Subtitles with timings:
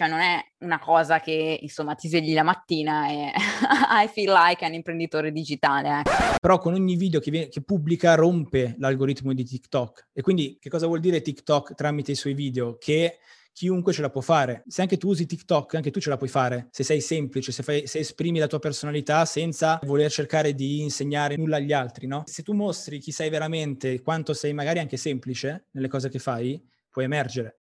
[0.00, 3.32] cioè non è una cosa che insomma ti svegli la mattina e
[4.02, 6.00] I feel like un imprenditore digitale.
[6.00, 6.38] Eh.
[6.40, 10.08] Però con ogni video che, viene, che pubblica rompe l'algoritmo di TikTok.
[10.14, 12.78] E quindi che cosa vuol dire TikTok tramite i suoi video?
[12.78, 13.18] Che
[13.52, 14.62] chiunque ce la può fare.
[14.68, 16.68] Se anche tu usi TikTok, anche tu ce la puoi fare.
[16.70, 21.36] Se sei semplice, se, fai, se, esprimi la tua personalità senza voler cercare di insegnare
[21.36, 22.22] nulla agli altri, no?
[22.24, 26.58] Se tu mostri chi sei veramente, quanto sei magari anche semplice nelle cose che fai,
[26.88, 27.58] puoi emergere.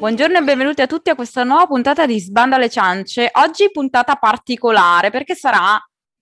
[0.00, 3.28] Buongiorno e benvenuti a tutti a questa nuova puntata di Sbanda le ciance.
[3.34, 5.78] Oggi puntata particolare perché sarà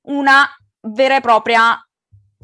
[0.09, 0.45] una
[0.81, 1.81] vera e propria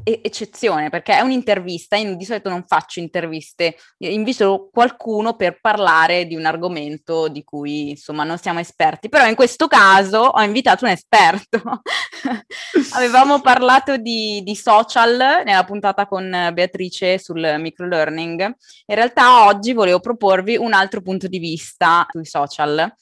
[0.04, 6.36] eccezione perché è un'intervista, io di solito non faccio interviste, invito qualcuno per parlare di
[6.36, 10.90] un argomento di cui insomma non siamo esperti, però in questo caso ho invitato un
[10.90, 11.62] esperto.
[12.94, 18.40] Avevamo parlato di, di, social nella puntata con Beatrice sul microlearning,
[18.86, 22.92] in realtà oggi volevo proporvi un altro punto di vista sui social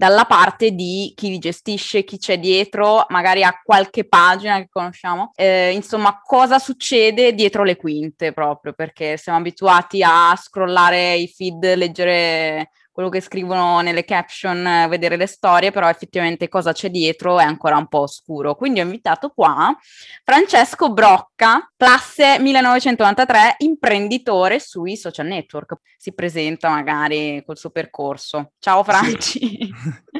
[0.00, 5.30] dalla parte di chi li gestisce, chi c'è dietro, magari a qualche pagina che conosciamo,
[5.34, 11.74] eh, insomma cosa succede dietro le quinte proprio, perché siamo abituati a scrollare i feed,
[11.74, 17.44] leggere quello che scrivono nelle caption, vedere le storie, però effettivamente cosa c'è dietro è
[17.44, 18.54] ancora un po' oscuro.
[18.54, 19.74] Quindi ho invitato qua
[20.22, 25.76] Francesco Brocca, classe 1993, imprenditore sui social network.
[25.96, 28.52] Si presenta magari col suo percorso.
[28.58, 29.70] Ciao Franci.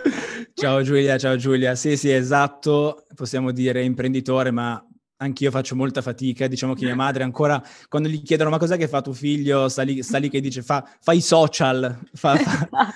[0.55, 1.75] ciao Giulia, ciao Giulia.
[1.75, 4.83] Sì, sì, esatto, possiamo dire imprenditore, ma
[5.21, 8.89] anch'io faccio molta fatica, diciamo che mia madre ancora, quando gli chiedono ma cos'è che
[8.89, 12.95] fa tuo figlio, sta lì, sta lì che dice fa, fa i social, fa, fa,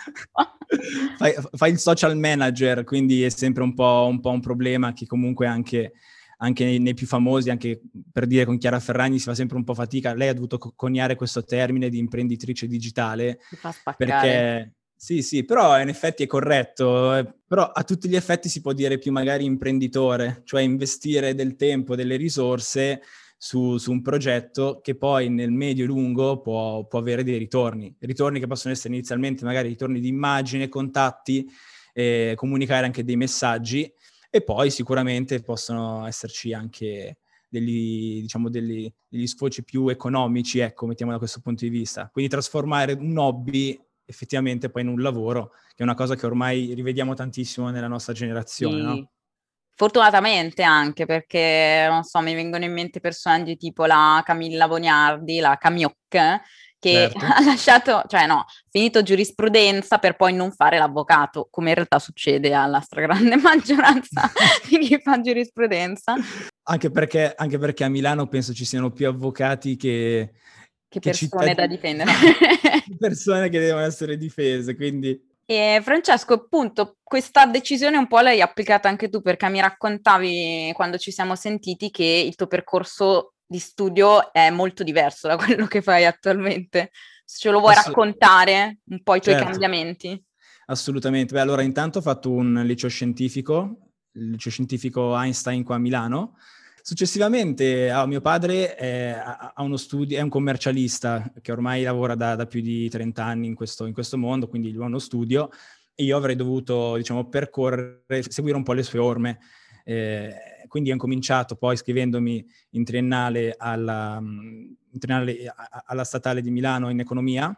[1.17, 5.07] fa, fa, il social manager, quindi è sempre un po' un, po un problema che
[5.07, 5.93] comunque anche,
[6.39, 7.81] anche nei, nei, più famosi, anche
[8.11, 11.17] per dire con Chiara Ferragni si fa sempre un po' fatica, lei ha dovuto coniare
[11.17, 13.39] questo termine di imprenditrice digitale,
[13.97, 18.61] perché sì, sì, però in effetti è corretto, eh, però a tutti gli effetti si
[18.61, 23.03] può dire più magari imprenditore, cioè investire del tempo, delle risorse
[23.37, 27.95] su, su un progetto che poi nel medio e lungo può, può, avere dei ritorni,
[28.01, 31.47] ritorni che possono essere inizialmente magari ritorni di immagine, contatti,
[31.93, 33.93] eh, comunicare anche dei messaggi
[34.31, 37.19] e poi sicuramente possono esserci anche
[37.49, 42.09] degli, diciamo, degli, degli sfoci più economici, ecco, mettiamo da questo punto di vista.
[42.11, 46.75] Quindi trasformare un hobby effettivamente poi in un lavoro, che è una cosa che ormai
[46.75, 48.83] rivediamo tantissimo nella nostra generazione, sì.
[48.83, 49.09] no?
[49.77, 55.57] Fortunatamente anche perché, non so, mi vengono in mente personaggi tipo la Camilla Boniardi, la
[55.59, 55.95] Camioc,
[56.79, 57.19] che certo.
[57.25, 62.53] ha lasciato, cioè no, finito giurisprudenza per poi non fare l'avvocato, come in realtà succede
[62.53, 64.31] alla stragrande maggioranza
[64.69, 66.15] di chi fa giurisprudenza.
[66.67, 70.35] Anche perché, anche perché a Milano penso ci siano più avvocati che,
[71.01, 71.55] che persone cittadini...
[71.55, 72.11] da difendere.
[72.99, 75.33] persone che devono essere difese, quindi...
[75.47, 80.97] E Francesco, appunto, questa decisione un po' l'hai applicata anche tu perché mi raccontavi quando
[80.97, 85.83] ci siamo sentiti che il tuo percorso di studio è molto diverso da quello che
[85.83, 86.91] fai attualmente.
[87.25, 89.51] Se ce lo vuoi Assolut- raccontare un po' i tuoi certo.
[89.51, 90.25] cambiamenti?
[90.67, 91.35] Assolutamente.
[91.35, 96.37] Beh, allora intanto ho fatto un liceo scientifico, il liceo scientifico Einstein qua a Milano,
[96.87, 99.19] Successivamente oh, mio padre è,
[99.57, 103.55] uno studio, è un commercialista che ormai lavora da, da più di 30 anni in
[103.55, 105.49] questo, in questo mondo, quindi lui ha uno studio
[105.95, 109.39] e io avrei dovuto, diciamo, percorrere, seguire un po' le sue orme.
[109.83, 110.35] Eh,
[110.69, 115.55] quindi ho incominciato poi scrivendomi in triennale alla, in triennale
[115.87, 117.51] alla statale di Milano in economia,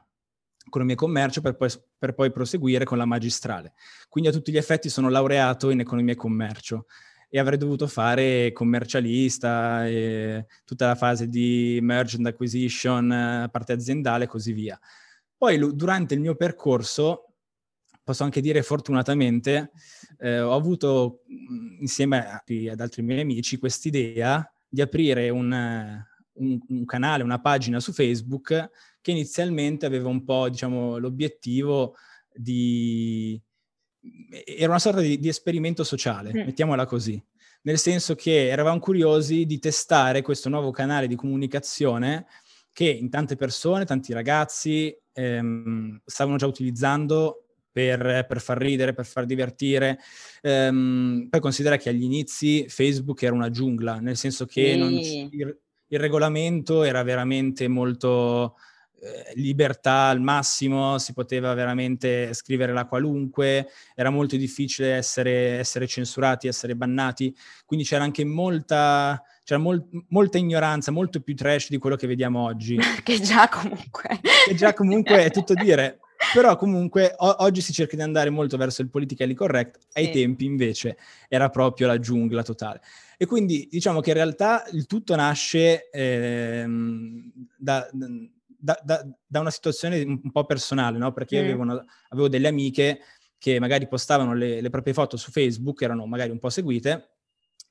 [0.64, 3.72] economia e commercio, per poi, per poi proseguire con la magistrale.
[4.08, 6.86] Quindi a tutti gli effetti sono laureato in economia e commercio
[7.36, 9.84] e avrei dovuto fare commercialista,
[10.64, 14.80] tutta la fase di merchant acquisition, parte aziendale e così via.
[15.36, 17.34] Poi durante il mio percorso,
[18.02, 19.72] posso anche dire fortunatamente,
[20.18, 21.24] eh, ho avuto
[21.78, 25.52] insieme ad altri miei amici quest'idea di aprire un,
[26.32, 28.70] un, un canale, una pagina su Facebook
[29.02, 31.96] che inizialmente aveva un po', diciamo, l'obiettivo
[32.32, 33.38] di
[34.44, 36.44] era una sorta di, di esperimento sociale, mm.
[36.44, 37.22] mettiamola così,
[37.62, 42.26] nel senso che eravamo curiosi di testare questo nuovo canale di comunicazione
[42.72, 49.04] che in tante persone, tanti ragazzi ehm, stavano già utilizzando per, per, far ridere, per
[49.04, 49.98] far divertire.
[50.42, 54.78] Um, poi considera che agli inizi Facebook era una giungla, nel senso che sì.
[54.78, 58.56] non, il, il, regolamento era veramente molto
[58.98, 65.86] eh, libertà al massimo, si poteva veramente scrivere la qualunque, era molto difficile essere, essere
[65.86, 67.34] censurati, essere bannati,
[67.66, 72.42] quindi c'era anche molta, c'era mol- molta ignoranza, molto più trash di quello che vediamo
[72.42, 72.78] oggi.
[73.04, 74.20] che già comunque...
[74.46, 75.98] che già comunque è tutto dire.
[76.32, 80.10] Però comunque o- oggi si cerca di andare molto verso il politically correct, ai sì.
[80.12, 80.96] tempi invece
[81.28, 82.80] era proprio la giungla totale.
[83.18, 87.88] E quindi diciamo che in realtà il tutto nasce ehm, da,
[88.66, 91.12] da, da, da, una situazione un po' personale, no?
[91.12, 91.44] Perché mm.
[91.44, 92.98] avevo, una, avevo, delle amiche
[93.38, 97.10] che magari postavano le, le, proprie foto su Facebook, erano magari un po' seguite,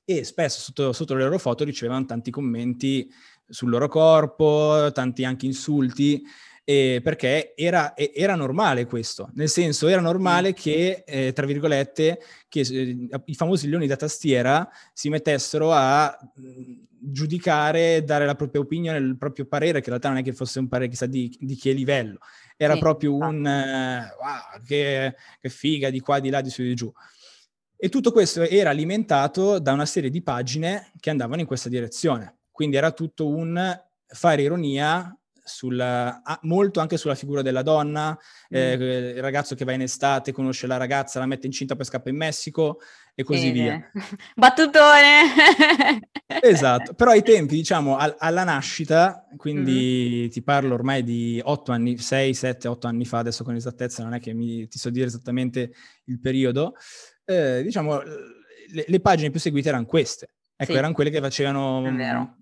[0.05, 3.11] e spesso sotto, sotto le loro foto ricevevano tanti commenti
[3.45, 6.23] sul loro corpo, tanti anche insulti,
[6.67, 12.19] eh, perché era, era, normale questo, nel senso era normale che, eh, tra virgolette,
[12.49, 18.61] che eh, i famosi leoni da tastiera si mettessero a mh, giudicare, dare la propria
[18.61, 21.33] opinione, il proprio parere, che in realtà non è che fosse un parere chissà di,
[21.39, 22.17] di che livello,
[22.57, 26.63] era sì, proprio un uh, wow, che, che figa di qua, di là, di su,
[26.63, 26.91] di giù.
[27.77, 32.39] E tutto questo era alimentato da una serie di pagine che andavano in questa direzione.
[32.49, 38.17] Quindi era tutto un fare ironia sul, ah, molto anche sulla figura della donna,
[38.49, 38.81] eh, mm.
[38.81, 42.09] eh, il ragazzo che va in estate, conosce la ragazza, la mette incinta, poi scappa
[42.09, 42.79] in Messico
[43.13, 43.91] e così Bene.
[43.91, 43.91] via.
[44.35, 46.09] Battutone!
[46.41, 50.29] esatto, però ai tempi, diciamo, al, alla nascita, quindi mm-hmm.
[50.29, 54.15] ti parlo ormai di 8 anni, 6, 7, 8 anni fa, adesso con esattezza non
[54.15, 55.71] è che mi, ti so dire esattamente
[56.05, 56.73] il periodo,
[57.23, 60.29] eh, diciamo, le, le, pagine più seguite erano queste.
[60.55, 60.77] Ecco, sì.
[60.77, 62.33] erano quelle che facevano un,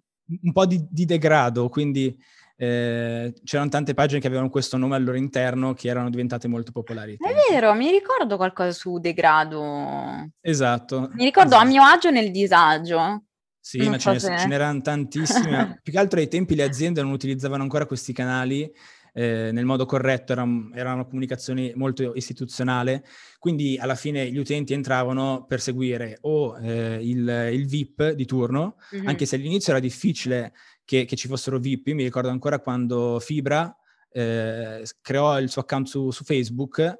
[0.41, 2.17] un, po' di, di degrado, quindi
[2.55, 6.71] eh, c'erano tante pagine che avevano questo nome al loro interno che erano diventate molto
[6.71, 7.17] popolari.
[7.19, 10.29] È vero, mi ricordo qualcosa su degrado.
[10.41, 11.09] Esatto.
[11.13, 11.65] Mi ricordo esatto.
[11.65, 13.23] a mio agio nel disagio.
[13.59, 14.37] Sì, non ma so ce, se...
[14.37, 15.79] ce n'erano tantissime.
[15.83, 18.71] Più che altro ai tempi le aziende non utilizzavano ancora questi canali
[19.13, 23.05] eh, nel modo corretto, era, era, una comunicazione molto istituzionale,
[23.37, 28.77] quindi alla fine gli utenti entravano per seguire o eh, il, il, VIP di turno,
[28.95, 29.07] mm-hmm.
[29.07, 30.53] anche se all'inizio era difficile
[30.85, 31.89] che, che, ci fossero VIP.
[31.89, 33.75] Mi ricordo ancora quando Fibra
[34.09, 36.97] eh, creò il suo account su, su Facebook e,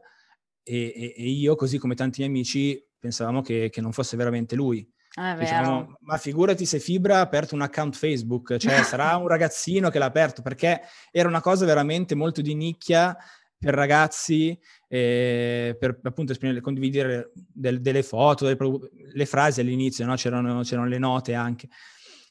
[0.63, 4.89] e, e, io, così come tanti miei amici, pensavamo che, che non fosse veramente lui.
[5.15, 5.35] Ah,
[5.99, 10.05] ma figurati se Fibra ha aperto un account Facebook, cioè sarà un ragazzino che l'ha
[10.05, 10.81] aperto, perché
[11.11, 13.15] era una cosa veramente molto di nicchia
[13.63, 18.79] per ragazzi, eh, per appunto condividere del, delle foto, delle,
[19.13, 20.15] le frasi all'inizio, no?
[20.15, 21.69] c'erano, c'erano, le note anche.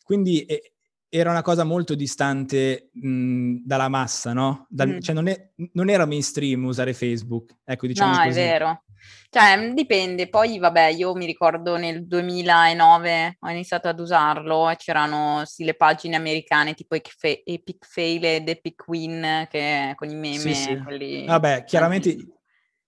[0.02, 0.71] Quindi eh,
[1.14, 4.64] era una cosa molto distante mh, dalla massa, no?
[4.70, 4.98] Dal, mm.
[5.00, 8.40] Cioè non, è, non, era mainstream usare Facebook, ecco diciamo no, così.
[8.40, 8.82] è vero.
[9.28, 10.30] Cioè, dipende.
[10.30, 15.74] Poi, vabbè, io mi ricordo nel 2009 ho iniziato ad usarlo e c'erano sì, le
[15.74, 20.80] pagine americane tipo Epic Fail ed Epic Win che con i meme, sì, sì.
[20.82, 21.26] quelli...
[21.26, 22.16] Vabbè, chiaramente...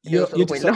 [0.07, 0.71] Io, io, ti sto,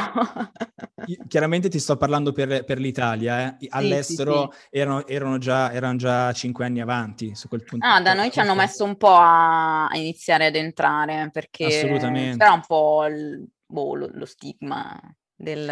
[1.06, 3.66] io, chiaramente ti sto parlando per, per l'Italia, eh.
[3.70, 4.66] all'estero sì, sì.
[4.78, 7.86] Erano, erano, già, erano, già, cinque anni avanti su quel punto.
[7.86, 12.38] Ah, da noi ci hanno messo un po' a, a iniziare ad entrare perché Assolutamente.
[12.38, 14.98] c'era un po' il, boh, lo, lo, stigma
[15.34, 15.66] del...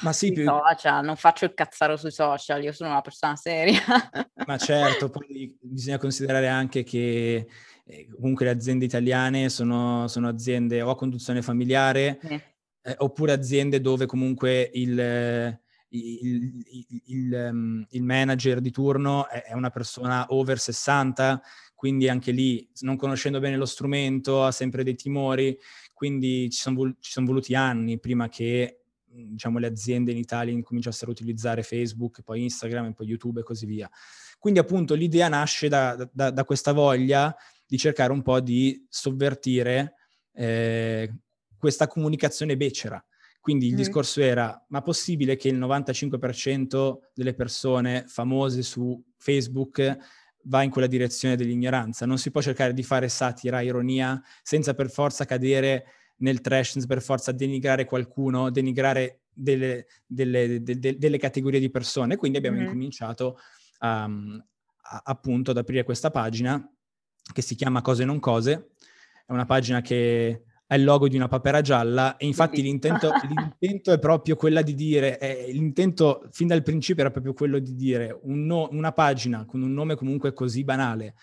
[0.00, 0.44] Ma sì, più...
[0.44, 3.80] social, non faccio il cazzaro sui social, io sono una persona seria.
[4.46, 7.46] Ma certo, poi bisogna considerare anche che
[7.86, 12.18] eh, comunque le aziende italiane sono, sono aziende o a conduzione familiare
[12.82, 15.58] eh, oppure aziende dove comunque il,
[15.88, 16.52] il,
[17.06, 21.40] il, um, il, manager di turno è, una persona over 60,
[21.74, 25.58] quindi anche lì, non conoscendo bene lo strumento, ha sempre dei timori,
[25.92, 30.52] quindi ci sono, vol- ci sono voluti anni prima che diciamo, le aziende in Italia
[30.52, 33.90] incominciassero a utilizzare Facebook, poi Instagram, e poi YouTube e così via.
[34.38, 37.34] Quindi appunto l'idea nasce da, da, da questa voglia
[37.66, 39.94] di cercare un po' di sovvertire
[40.32, 41.12] eh,
[41.56, 43.04] questa comunicazione becera.
[43.40, 43.76] Quindi il mm.
[43.76, 49.96] discorso era, ma possibile che il 95% delle persone famose su Facebook
[50.44, 52.06] va in quella direzione dell'ignoranza.
[52.06, 55.84] Non si può cercare di fare satira, ironia, senza per forza cadere
[56.18, 61.70] nel trash, senza per forza denigrare qualcuno, denigrare delle, delle, de, de, delle categorie di
[61.70, 62.16] persone.
[62.16, 62.66] Quindi abbiamo mm-hmm.
[62.66, 63.38] incominciato
[63.78, 66.66] a, a, appunto ad aprire questa pagina
[67.32, 68.70] che si chiama Cose non cose.
[69.26, 73.92] È una pagina che ha il logo di una papera gialla e infatti l'intento, l'intento
[73.92, 78.18] è proprio quella di dire, eh, l'intento fin dal principio era proprio quello di dire
[78.22, 81.14] un no, una pagina con un nome comunque così banale,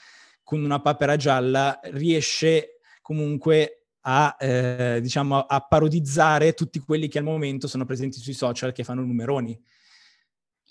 [0.43, 7.24] con una papera gialla, riesce comunque a, eh, diciamo, a parodizzare tutti quelli che al
[7.24, 9.60] momento sono presenti sui social che fanno numeroni.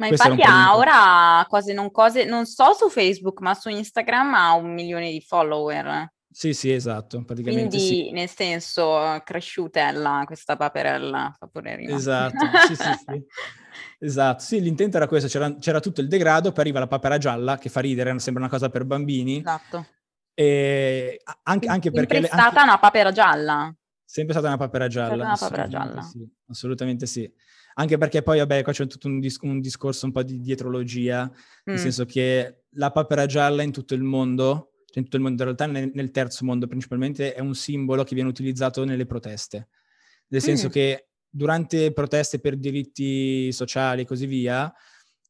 [0.01, 4.33] Ma Questo infatti ha ora cose non cose, non so su Facebook, ma su Instagram
[4.33, 6.11] ha un milione di follower.
[6.33, 8.11] Sì, sì, esatto, praticamente Quindi, sì.
[8.11, 11.97] nel senso, cresciutella questa paperella, fa pure rimane.
[11.97, 13.25] Esatto, sì, sì, sì.
[14.03, 17.59] Esatto, sì, l'intento era questo, c'era, c'era, tutto il degrado, poi arriva la papera gialla,
[17.59, 19.41] che fa ridere, sembra una cosa per bambini.
[19.41, 19.87] Esatto.
[20.33, 22.15] E anche, anche perché...
[22.15, 22.63] Sempre stata anche...
[22.63, 23.75] una papera gialla.
[24.03, 25.25] Sempre stata una papera gialla.
[25.25, 26.01] Una papera gialla.
[26.01, 27.31] Sì, assolutamente sì.
[27.75, 31.27] Anche perché poi, vabbè, qua c'è tutto un, dis- un discorso un po' di dietrologia,
[31.27, 31.33] mm.
[31.65, 35.43] nel senso che la papera gialla in tutto il mondo, cioè in tutto il mondo,
[35.43, 39.69] in realtà nel, nel terzo mondo principalmente, è un simbolo che viene utilizzato nelle proteste.
[40.29, 40.71] Nel senso mm.
[40.71, 44.73] che durante proteste per diritti sociali e così via,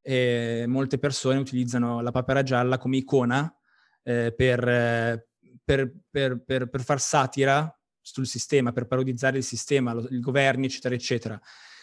[0.03, 3.55] eh, molte persone utilizzano la papera gialla come icona
[4.03, 5.29] eh, per, eh,
[5.63, 10.95] per, per, per, far satira sul sistema, per parodizzare il sistema, lo, il governo, eccetera,
[10.95, 11.41] eccetera.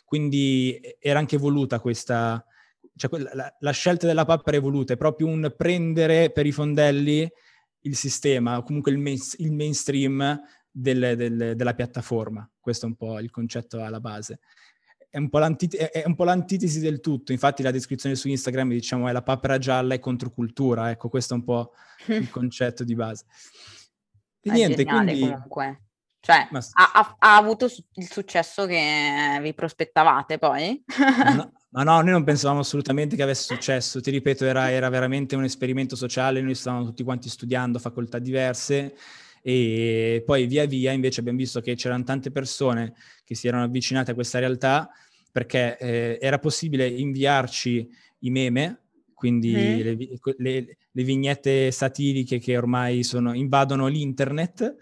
[0.08, 2.42] Quindi era anche voluta questa,
[2.96, 7.30] cioè la, la, scelta della papera è voluta, è proprio un prendere per i fondelli
[7.82, 12.50] il sistema, o comunque il, main, il mainstream del, del, della piattaforma.
[12.58, 14.40] Questo è un po' il concetto alla base.
[15.10, 19.12] È un, è un, po l'antitesi del tutto, infatti la descrizione su Instagram diciamo è
[19.12, 21.74] la papera gialla e controcultura, ecco questo è un po'
[22.08, 23.26] il concetto di base.
[24.40, 25.20] E niente, quindi...
[25.20, 25.87] comunque.
[26.28, 26.60] Cioè, Ma...
[26.74, 30.84] ha, ha, avuto il successo che vi prospettavate poi?
[31.34, 34.02] no, ma no, noi non pensavamo assolutamente che avesse successo.
[34.02, 38.94] Ti ripeto, era, era veramente un esperimento sociale, noi stavamo tutti quanti studiando facoltà diverse
[39.42, 42.94] e poi via via invece abbiamo visto che c'erano tante persone
[43.24, 44.90] che si erano avvicinate a questa realtà
[45.32, 48.87] perché eh, era possibile inviarci i meme,
[49.18, 49.82] quindi mm.
[49.82, 49.98] le,
[50.38, 54.76] le, le, vignette satiriche che ormai sono, invadono l'internet,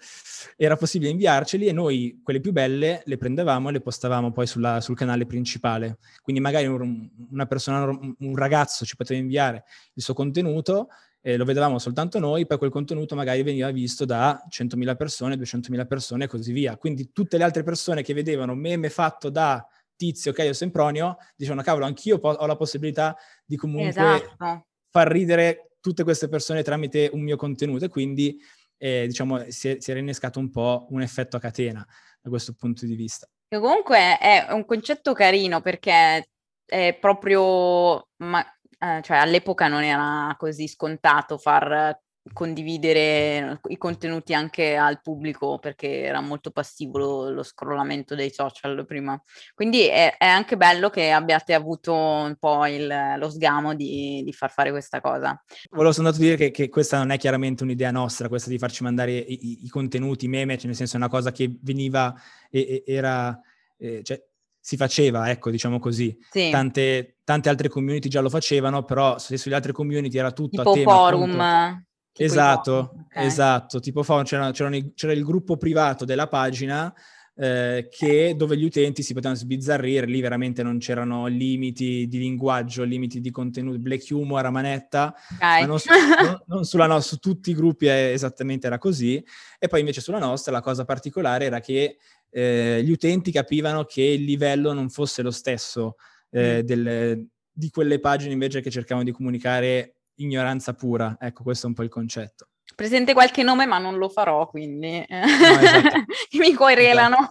[0.58, 4.82] era possibile inviarceli e noi quelle più belle le prendevamo e le postavamo poi sulla,
[4.82, 6.00] sul canale principale.
[6.22, 9.64] Quindi magari un, una persona, un ragazzo ci poteva inviare
[9.94, 10.90] il suo contenuto
[11.22, 15.88] eh, lo vedevamo soltanto noi, poi quel contenuto magari veniva visto da 100.000 persone, 200.000
[15.88, 16.76] persone e così via.
[16.76, 19.66] Quindi tutte le altre persone che vedevano meme fatto da
[19.96, 23.16] Tizio, Caio Sempronio, dicevano cavolo, anch'io po- ho la possibilità
[23.46, 24.66] di comunque esatto.
[24.90, 28.38] far ridere tutte queste persone tramite un mio contenuto e quindi
[28.78, 31.86] eh, diciamo si, è, si era innescato un po' un effetto a catena
[32.22, 33.28] da questo punto di vista.
[33.48, 36.26] E comunque è un concetto carino perché
[36.66, 38.44] è proprio, ma
[38.80, 42.00] eh, cioè all'epoca non era così scontato far
[42.34, 48.86] condividere i contenuti anche al pubblico perché era molto passivo lo, lo scrollamento dei social
[48.86, 49.22] prima.
[49.54, 54.34] Quindi è, è, anche bello che abbiate avuto un po' il, lo sgamo di, di,
[54.34, 55.40] far fare questa cosa.
[55.70, 59.12] Volevo soltanto dire che, che, questa non è chiaramente un'idea nostra, questa di farci mandare
[59.12, 62.14] i, i, i contenuti, i meme, cioè nel senso è una cosa che veniva
[62.50, 63.40] e, e era...
[63.78, 64.22] Eh, cioè,
[64.66, 66.18] si faceva, ecco, diciamo così.
[66.32, 66.50] Sì.
[66.50, 70.72] Tante, tante, altre community già lo facevano, però se sulle altre community era tutto tipo
[70.72, 70.92] a tema...
[70.92, 71.40] Forum.
[71.40, 71.86] Appunto,
[72.24, 73.26] esatto, okay.
[73.26, 76.94] esatto, tipo forum, c'era, c'era, c'era, il gruppo privato della pagina
[77.38, 82.84] eh, che, dove gli utenti si potevano sbizzarrire, lì veramente non c'erano limiti di linguaggio,
[82.84, 85.62] limiti di contenuto, black humor a manetta, okay.
[85.62, 89.24] ma non, su, non, non sulla no, su tutti i gruppi esattamente era così,
[89.60, 91.98] e poi invece sulla nostra la cosa particolare era che
[92.30, 95.96] eh, gli utenti capivano che il livello non fosse lo stesso
[96.32, 96.66] eh, mm.
[96.66, 101.18] del, di quelle pagine invece che cercavano di comunicare ignoranza pura.
[101.20, 102.48] Ecco, questo è un po' il concetto.
[102.76, 106.04] Presente qualche nome, ma non lo farò, quindi no, esatto.
[106.38, 107.28] mi querelano.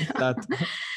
[0.00, 0.46] Esatto.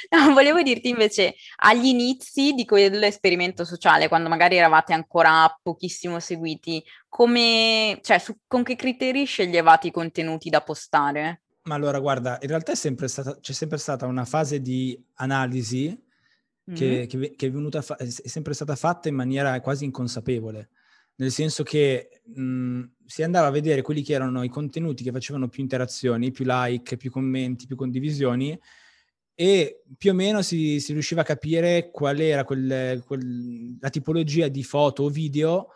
[0.10, 6.84] No, volevo dirti invece, agli inizi di quell'esperimento sociale, quando magari eravate ancora pochissimo seguiti,
[7.10, 11.42] come, cioè, su, con che criteri sceglievate i contenuti da postare?
[11.64, 15.88] Ma allora, guarda, in realtà è sempre stata, c'è sempre stata una fase di analisi
[15.88, 16.78] mm-hmm.
[16.78, 20.70] che, che, che, è, venuta fa- è sempre stata fatta in maniera quasi inconsapevole,
[21.22, 25.50] nel senso che mh, si andava a vedere quelli che erano i contenuti che facevano
[25.50, 28.60] più interazioni, più like, più commenti, più condivisioni
[29.36, 34.48] e più o meno si, si riusciva a capire qual era quel, quel, la tipologia
[34.48, 35.68] di foto o video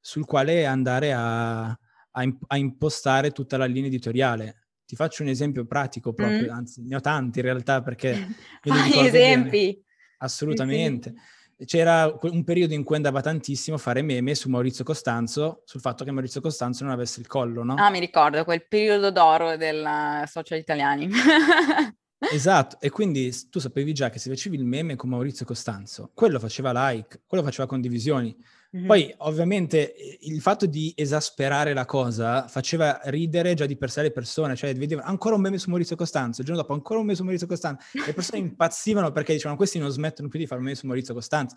[0.00, 5.64] sul quale andare a, a, a impostare tutta la linea editoriale ti faccio un esempio
[5.64, 6.54] pratico proprio, mm.
[6.54, 8.14] anzi ne ho tanti in realtà perché...
[8.62, 9.72] Fai esempi!
[9.72, 9.84] Bene.
[10.18, 11.10] Assolutamente.
[11.10, 11.20] Sì.
[11.64, 16.04] C'era un periodo in cui andava tantissimo a fare meme su Maurizio Costanzo, sul fatto
[16.04, 17.74] che Maurizio Costanzo non avesse il collo, no?
[17.76, 21.08] Ah, mi ricordo, quel periodo d'oro del social italiani.
[22.30, 26.38] Esatto, e quindi tu sapevi già che se facevi il meme con Maurizio Costanzo, quello
[26.38, 28.34] faceva like, quello faceva condivisioni,
[28.74, 28.86] Mm-hmm.
[28.86, 34.12] Poi ovviamente il fatto di esasperare la cosa faceva ridere già di per sé le
[34.12, 37.16] persone, cioè vedevano ancora un meme su Maurizio Costanzo, il giorno dopo ancora un meme
[37.16, 40.64] su Maurizio Costanzo, le persone impazzivano perché dicevano questi non smettono più di fare un
[40.64, 41.56] meme su Maurizio Costanzo.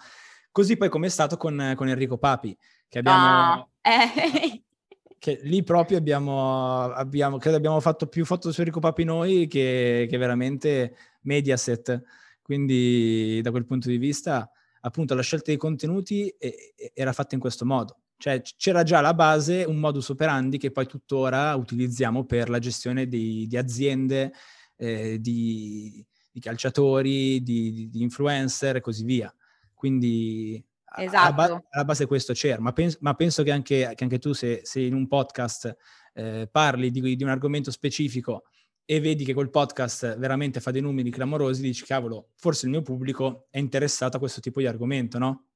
[0.51, 2.57] Così poi come è stato con, con Enrico Papi,
[2.89, 3.69] che abbiamo...
[3.81, 4.60] Ah, eh.
[5.17, 10.05] Che lì proprio abbiamo, abbiamo, credo abbiamo fatto più foto su Enrico Papi noi che,
[10.07, 12.03] che veramente Mediaset.
[12.43, 14.48] Quindi da quel punto di vista
[14.86, 16.34] appunto la scelta dei contenuti
[16.94, 18.00] era fatta in questo modo.
[18.18, 23.08] Cioè c'era già la base, un modus operandi che poi tuttora utilizziamo per la gestione
[23.08, 24.32] di, di aziende,
[24.77, 29.34] eh, di, di, calciatori, di, di, influencer e così via.
[29.74, 30.63] Quindi
[30.98, 31.18] esatto.
[31.18, 34.32] alla, ba- alla, base questo c'era, ma, pens- ma penso che anche, che anche, tu
[34.32, 35.75] se, se in un podcast
[36.13, 38.46] eh, parli di, un argomento specifico
[38.86, 42.84] e vedi che quel podcast veramente fa dei numeri clamorosi, dici cavolo, forse il mio
[42.84, 45.48] pubblico è interessato a questo tipo di argomento, no?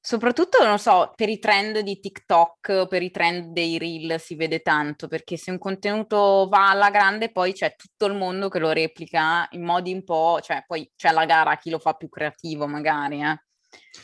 [0.00, 4.60] Soprattutto, non so, per i trend di TikTok, per i trend dei reel si vede
[4.60, 8.72] tanto, perché se un contenuto va alla grande poi c'è tutto il mondo che lo
[8.72, 12.08] replica in modi un po', cioè poi c'è la gara a chi lo fa più
[12.08, 13.44] creativo magari, eh.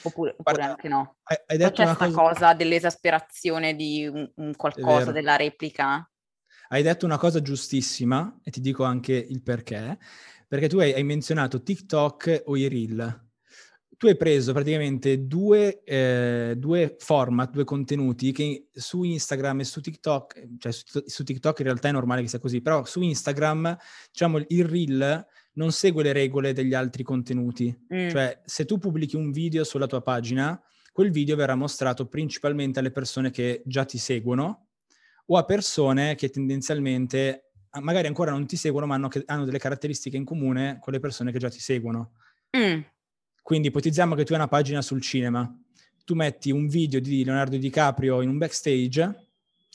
[0.02, 1.16] Oppure, oppure Guarda, anche no.
[1.24, 2.28] Hai, hai detto c'è questa cosa...
[2.28, 2.54] cosa...
[2.54, 6.08] dell'esasperazione di un, un qualcosa, della replica.
[6.68, 9.98] Hai detto una cosa giustissima e ti dico anche il perché,
[10.46, 13.26] perché tu hai, hai menzionato TikTok o i reel
[13.98, 19.80] tu hai preso praticamente due, eh, due, format, due contenuti che su Instagram e su
[19.80, 23.76] TikTok, cioè su, su, TikTok in realtà è normale che sia così, però su Instagram,
[24.12, 27.76] diciamo, il reel non segue le regole degli altri contenuti.
[27.92, 28.08] Mm.
[28.10, 32.92] Cioè, se tu pubblichi un video sulla tua pagina, quel video verrà mostrato principalmente alle
[32.92, 34.67] persone che già ti seguono
[35.30, 40.16] o a persone che tendenzialmente magari ancora non ti seguono, ma hanno, hanno delle caratteristiche
[40.16, 42.12] in comune con le persone che già ti seguono.
[42.56, 42.80] Mm.
[43.42, 45.50] Quindi ipotizziamo che tu hai una pagina sul cinema,
[46.04, 49.28] tu metti un video di Leonardo DiCaprio in un backstage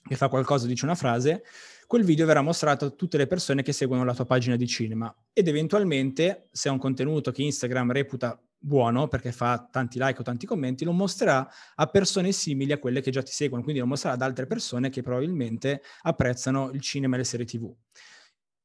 [0.08, 1.44] che fa qualcosa, dice una frase,
[1.88, 5.16] quel video verrà mostrato a tutte le persone che seguono la tua pagina di cinema
[5.32, 10.24] ed eventualmente, se è un contenuto che Instagram reputa buono perché fa tanti like o
[10.24, 13.88] tanti commenti, lo mostrerà a persone simili a quelle che già ti seguono, quindi lo
[13.88, 17.74] mostrerà ad altre persone che probabilmente apprezzano il cinema e le serie TV.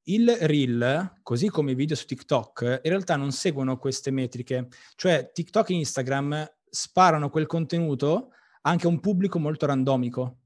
[0.04, 5.30] Il reel, così come i video su TikTok, in realtà non seguono queste metriche, cioè
[5.32, 8.30] TikTok e Instagram sparano quel contenuto
[8.62, 10.38] anche a un pubblico molto randomico.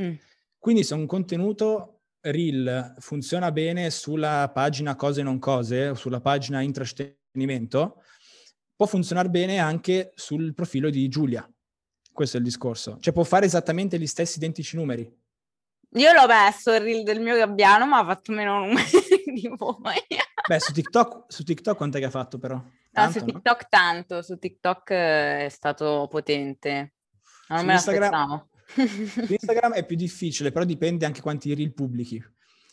[0.00, 0.14] Mm.
[0.58, 6.60] Quindi se un contenuto reel funziona bene sulla pagina cose non cose, o sulla pagina
[6.60, 8.02] intrattenimento,
[8.76, 11.48] può funzionare bene anche sul profilo di Giulia.
[12.12, 12.98] Questo è il discorso.
[13.00, 15.10] Cioè può fare esattamente gli stessi identici numeri.
[15.90, 18.90] Io l'ho messo il reel del mio gabbiano, ma ha fatto meno numeri
[19.32, 19.96] di voi.
[20.46, 22.62] Beh, su TikTok, su TikTok quant'è che ha fatto però?
[22.92, 23.66] Tanto, no, su TikTok no?
[23.68, 26.94] tanto, su TikTok eh, è stato potente.
[27.48, 32.22] Non su me Instagram, su Instagram è più difficile, però dipende anche quanti reel pubblichi.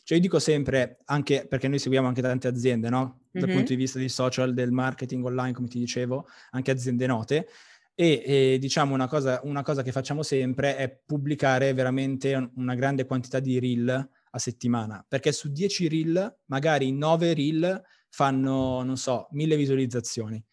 [0.04, 3.22] Cioè io dico sempre, anche perché noi seguiamo anche tante aziende, no?
[3.32, 3.56] Dal mm-hmm.
[3.56, 7.48] punto di vista dei social, del marketing online, come ti dicevo, anche aziende note
[7.96, 13.06] e, e diciamo una cosa, una cosa, che facciamo sempre è pubblicare veramente una grande
[13.06, 19.28] quantità di reel a settimana, perché su 10 reel, magari 9 reel fanno, non so,
[19.32, 20.44] mille visualizzazioni.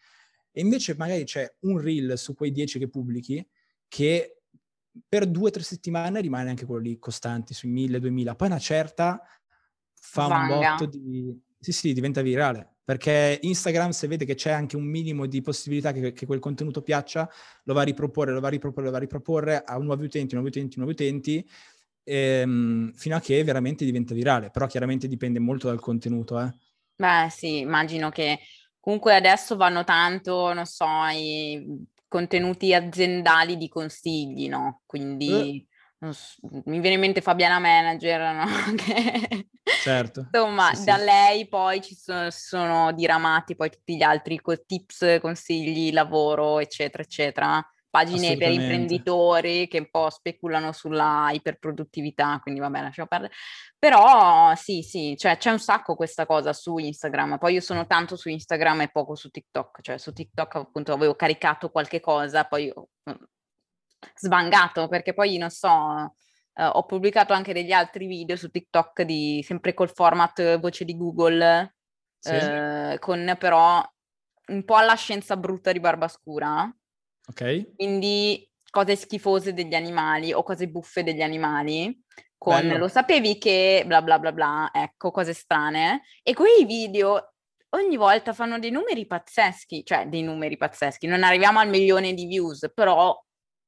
[0.51, 3.47] E invece magari c'è un reel su quei 10 che pubblichi
[3.87, 4.41] che
[5.07, 8.35] per due o tre settimane rimane anche quello lì costanti, sui 1000-2000.
[8.35, 9.21] Poi una certa
[10.01, 10.53] fa Vanga.
[10.53, 11.41] un botto di...
[11.59, 15.93] Sì, sì, diventa virale perché Instagram se vede che c'è anche un minimo di possibilità
[15.93, 17.29] che, che, quel contenuto piaccia,
[17.63, 20.33] lo va a riproporre, lo va a riproporre, lo va a riproporre a nuovi utenti,
[20.33, 21.49] nuovi utenti, nuovi utenti,
[22.03, 24.49] ehm, fino a che veramente diventa virale.
[24.49, 26.37] Però chiaramente dipende molto dal contenuto.
[26.37, 26.53] Eh.
[26.95, 28.39] Beh sì, immagino che
[28.77, 34.81] comunque adesso vanno tanto, non so, i contenuti aziendali di consigli, no?
[34.85, 35.29] Quindi...
[35.29, 35.65] Eh
[36.01, 38.45] mi viene in mente Fabiana Manager, no?
[38.75, 39.49] che...
[39.83, 40.27] Certo.
[40.31, 41.03] Insomma, sì, da sì.
[41.03, 47.65] lei poi ci sono, sono, diramati poi tutti gli altri tips, consigli, lavoro, eccetera, eccetera.
[47.91, 53.33] Pagine per imprenditori che un po' speculano sulla iperproduttività, quindi vabbè, lasciamo perdere.
[53.77, 57.37] Però sì, sì, cioè c'è un sacco questa cosa su Instagram.
[57.37, 59.81] Poi io sono tanto su Instagram e poco su TikTok.
[59.81, 62.71] Cioè su TikTok appunto avevo caricato qualche cosa, poi
[64.15, 66.15] svangato perché poi non so,
[66.53, 70.97] eh, ho pubblicato anche degli altri video su TikTok di sempre col format voce di
[70.97, 71.75] Google,
[72.19, 72.31] sì.
[72.31, 73.83] eh, con però
[74.47, 76.73] un po' alla scienza brutta di Barbascura.
[77.27, 77.75] Ok.
[77.75, 82.03] Quindi cose schifose degli animali o cose buffe degli animali.
[82.37, 82.77] Con Bello.
[82.77, 86.01] lo sapevi che bla bla bla bla, ecco, cose strane.
[86.23, 87.33] E quei video
[87.69, 91.05] ogni volta fanno dei numeri pazzeschi, cioè dei numeri pazzeschi.
[91.05, 93.15] Non arriviamo al milione di views, però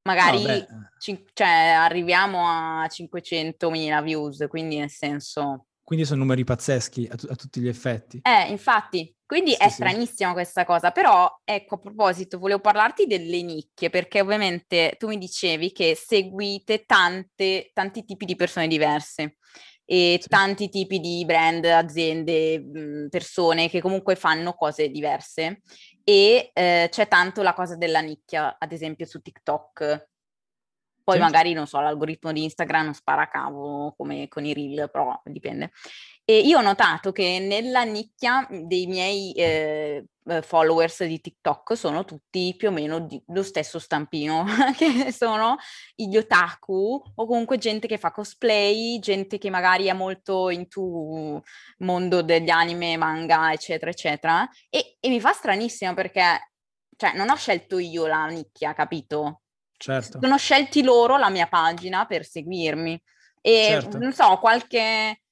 [0.04, 5.68] magari no, cin- cioè, arriviamo a 500.000 views, quindi nel senso...
[5.84, 8.20] Quindi sono numeri pazzeschi a, t- a tutti gli effetti.
[8.22, 9.74] Eh, infatti, quindi sì, è sì.
[9.74, 15.18] stranissima questa cosa, però ecco, a proposito, volevo parlarti delle nicchie, perché ovviamente tu mi
[15.18, 19.38] dicevi che seguite tante, tanti tipi di persone diverse.
[19.86, 20.30] e sì.
[20.30, 22.64] tanti tipi di brand, aziende,
[23.10, 25.62] persone che comunque fanno cose diverse
[26.04, 30.10] e eh, c'è tanto la cosa della nicchia, ad esempio su TikTok.
[31.04, 31.22] Poi sì.
[31.22, 35.72] magari, non so, l'algoritmo di Instagram spara a cavo come con i reel, però dipende.
[36.24, 42.06] E io ho notato che nella nicchia dei miei eh, eh followers di TikTok sono
[42.06, 44.46] tutti più o meno di, lo stesso stampino,
[44.78, 45.58] che sono
[45.96, 51.44] gli otaku o comunque gente che fa cosplay, gente che magari è molto into
[51.80, 54.50] mondo degli anime, manga, eccetera, eccetera.
[54.70, 56.52] E, e mi fa stranissimo perché,
[56.96, 59.42] cioè, non ho scelto io la nicchia, capito?
[59.78, 60.20] Certo.
[60.22, 63.02] Sono scelti loro la mia pagina per seguirmi.
[63.42, 63.98] E certo.
[63.98, 65.23] non so, qualche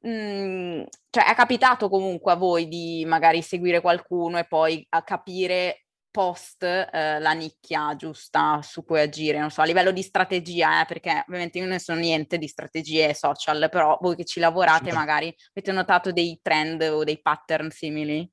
[0.00, 5.86] Mhmm, cioè è capitato comunque a voi di magari seguire qualcuno e poi a capire
[6.10, 10.84] post eh, la nicchia giusta su cui agire, non so, a livello di strategia, eh,
[10.86, 15.32] perché ovviamente io non so niente di strategie social, però voi che ci lavorate magari
[15.54, 18.28] avete notato dei trend o dei pattern simili?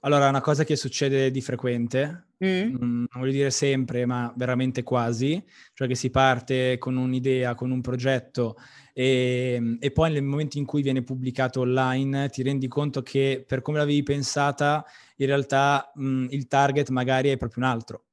[0.00, 2.76] Allora, una cosa che succede di frequente, mm.
[2.78, 5.42] non voglio dire sempre, ma veramente quasi,
[5.72, 8.56] cioè che si parte con un'idea, con un progetto
[8.98, 13.44] e, ehm, e, poi nel momento in cui viene pubblicato online ti rendi conto che
[13.46, 18.04] per come l'avevi pensata, in realtà mh, il target magari è proprio un altro.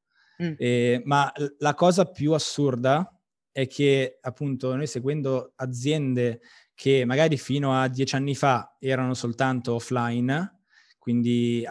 [0.43, 0.53] Mm.
[0.57, 3.17] E, ma la cosa più assurda
[3.49, 6.41] è che appunto noi seguendo aziende
[6.75, 10.63] che magari fino a dieci anni fa erano soltanto offline,
[10.99, 11.63] quindi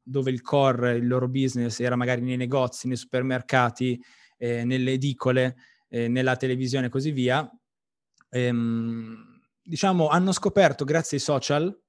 [0.00, 4.00] dove il core, il loro business era magari nei negozi, nei supermercati,
[4.36, 5.56] eh, nelle edicole,
[5.88, 7.50] eh, nella televisione e così via,
[8.34, 11.80] ehm, diciamo, hanno scoperto grazie ai social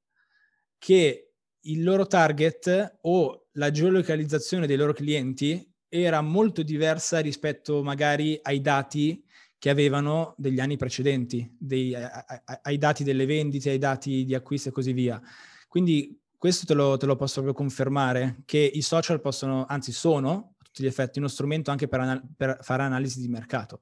[0.77, 8.37] che il loro target o la geolocalizzazione dei loro clienti era molto diversa rispetto magari
[8.43, 9.23] ai dati
[9.57, 14.71] che avevano degli anni precedenti, dei, ai dati delle vendite, ai dati di acquisto e
[14.71, 15.19] così via.
[15.67, 20.53] Quindi questo te lo, te lo posso proprio confermare, che i social possono, anzi sono,
[20.59, 23.81] a tutti gli effetti, uno strumento anche per, anal- per fare analisi di mercato.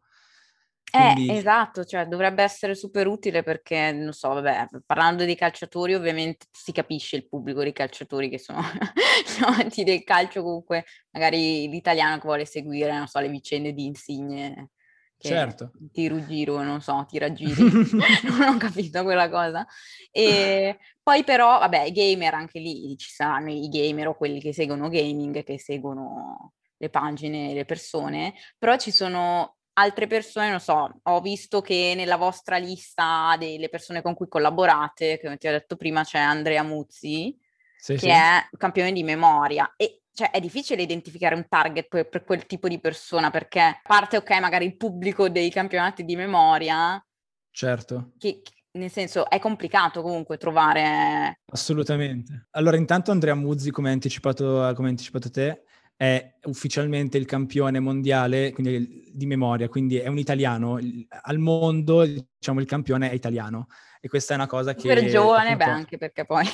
[0.94, 1.28] Quindi...
[1.28, 6.46] Eh, esatto, cioè dovrebbe essere super utile perché, non so, vabbè, parlando di calciatori ovviamente
[6.52, 8.62] si capisce il pubblico dei calciatori che sono
[9.44, 14.70] amanti del calcio, comunque magari l'italiano che vuole seguire, non so, le vicende di Insigne
[15.18, 15.72] certo.
[15.92, 17.56] tiro giro, non so, tira giri,
[18.30, 19.66] non ho capito quella cosa.
[20.12, 24.54] E poi però, vabbè, i gamer anche lì ci saranno i gamer o quelli che
[24.54, 31.00] seguono gaming, che seguono le pagine, le persone, però ci sono altre persone, non so,
[31.02, 35.76] ho visto che nella vostra lista delle persone con cui collaborate, come ti ho detto
[35.76, 37.38] prima, c'è Andrea Muzzi,
[37.78, 38.08] sì, che sì.
[38.10, 39.74] è campione di memoria.
[39.76, 43.80] E cioè è difficile identificare un target per, per, quel tipo di persona, perché a
[43.82, 47.04] parte, ok, magari il pubblico dei campionati di memoria.
[47.50, 48.12] Certo.
[48.18, 48.42] Che,
[48.74, 51.40] nel senso, è complicato comunque trovare...
[51.52, 52.48] Assolutamente.
[52.52, 55.64] Allora, intanto Andrea Muzzi, come hai anticipato, come hai anticipato te,
[55.96, 60.80] è ufficialmente il campione mondiale quindi, di memoria, quindi è un italiano.
[61.22, 63.68] Al mondo, diciamo, il campione è italiano.
[64.02, 64.94] E questa è una cosa che...
[64.94, 66.46] Per giovane, appunto, beh, anche perché poi...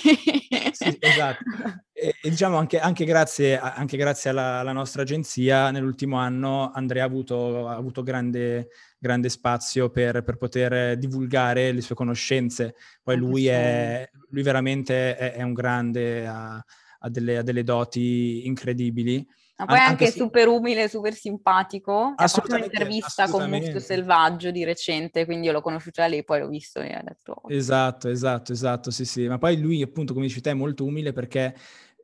[0.71, 1.43] sì, esatto.
[1.91, 7.04] E, e diciamo anche, anche, grazie, anche grazie alla, alla, nostra agenzia, nell'ultimo anno Andrea
[7.04, 12.75] ha avuto, ha avuto grande, grande, spazio per, per, poter divulgare le sue conoscenze.
[13.02, 16.63] Poi lui, è, lui veramente è, è un grande, ha,
[16.99, 19.25] ha, delle, ha delle doti incredibili.
[19.57, 22.13] Ma poi An- anche, anche super umile, super simpatico.
[22.15, 26.39] Ha fatto un'intervista con Muschio Selvaggio di recente, quindi io l'ho conosciuto da lì, poi
[26.39, 27.33] l'ho visto e ho detto...
[27.41, 27.49] Oh".
[27.51, 29.27] Esatto, esatto, esatto, sì, sì.
[29.27, 31.53] Ma poi lui, appunto, come dici te, è molto umile perché,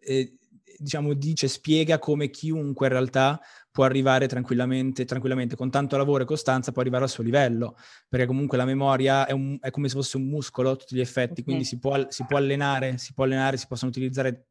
[0.01, 0.35] eh,
[0.77, 3.39] diciamo, dice, spiega come chiunque in realtà
[3.71, 7.77] può arrivare tranquillamente, tranquillamente, con tanto lavoro e costanza, può arrivare al suo livello,
[8.09, 11.01] perché comunque la memoria è, un, è come se fosse un muscolo a tutti gli
[11.01, 11.43] effetti, okay.
[11.43, 14.47] quindi si può, si può allenare, si può allenare, si possono utilizzare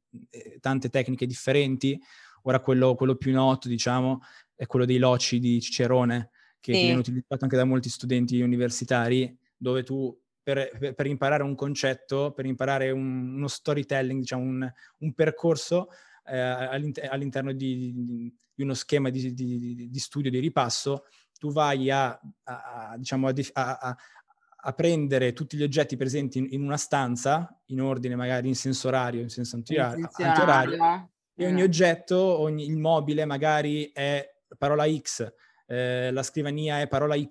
[0.61, 2.01] tante tecniche differenti,
[2.47, 4.21] Ora quello, quello più noto, diciamo,
[4.55, 6.83] è quello dei loci di Cicerone, che, sì.
[6.83, 12.45] viene utilizzato anche da molti studenti universitari, dove tu per, per, imparare un concetto, per
[12.45, 15.89] imparare un, uno storytelling, diciamo un, un percorso
[16.27, 21.05] eh, all'inter- all'interno di, di, di, uno schema di, di, studio, di ripasso,
[21.39, 23.97] tu vai a, a, a, diciamo, a,
[24.67, 28.89] a prendere tutti gli oggetti presenti in, in, una stanza, in ordine magari in senso
[28.89, 35.31] orario, in senso antiorario, antiorario e ogni oggetto, ogni immobile magari è parola X,
[35.67, 37.29] eh, la scrivania è parola Y,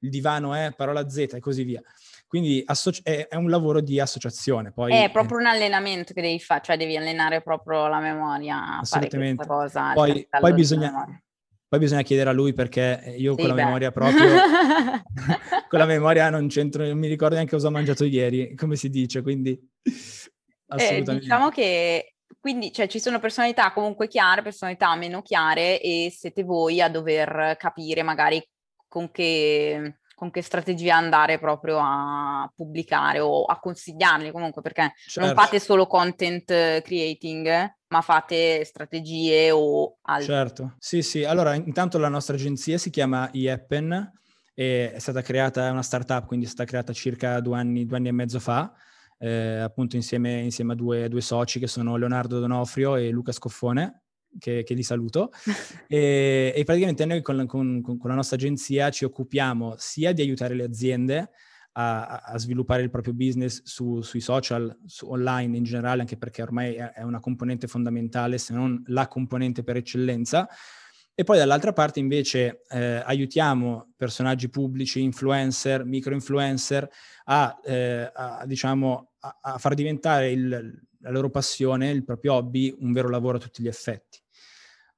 [0.00, 1.82] il divano è parola Z e così via.
[2.26, 4.72] Quindi associ- è, è, un lavoro di associazione.
[4.72, 8.78] Poi, è proprio eh, un allenamento che devi fare, cioè devi allenare proprio la memoria.
[8.78, 9.46] Assolutamente.
[9.46, 11.06] Cosa, poi, poi bisogna,
[11.68, 13.64] Poi bisogna chiedere a lui perché io sì, con la beh.
[13.64, 14.28] memoria proprio,
[15.68, 18.88] con la memoria non c'entro, non mi ricordo neanche cosa ho mangiato ieri, come si
[18.88, 19.92] dice, quindi eh,
[20.68, 21.12] assolutamente.
[21.12, 26.44] Eh, diciamo che quindi cioè, ci sono personalità comunque chiare, personalità meno chiare e siete
[26.44, 28.40] voi a dover capire magari
[28.86, 35.20] con che, con che strategia andare proprio a pubblicare o a consigliarli comunque perché certo.
[35.20, 40.26] non fate solo content creating ma fate strategie o altro.
[40.32, 44.12] Certo, sì sì, allora intanto la nostra agenzia si chiama IEPEN
[44.54, 47.98] e è stata creata, è una startup, quindi è stata creata circa due anni, due
[47.98, 48.72] anni e mezzo fa,
[49.18, 54.02] eh, appunto insieme, insieme a due, due, soci che sono Leonardo Donofrio e Luca Scoffone,
[54.38, 55.30] che, che li saluto.
[55.86, 60.54] e, e, praticamente noi con, con, con, la nostra agenzia ci occupiamo sia di aiutare
[60.54, 61.30] le aziende
[61.78, 66.42] a, a sviluppare il proprio business su, sui social, su online in generale, anche perché
[66.42, 70.48] ormai è una componente fondamentale, se non la componente per eccellenza.
[71.14, 76.88] E poi dall'altra parte invece eh, aiutiamo personaggi pubblici, influencer, micro-influencer
[77.24, 82.74] a, eh, a, diciamo, a, a far diventare il, la loro passione, il proprio hobby,
[82.80, 84.18] un vero lavoro a tutti gli effetti.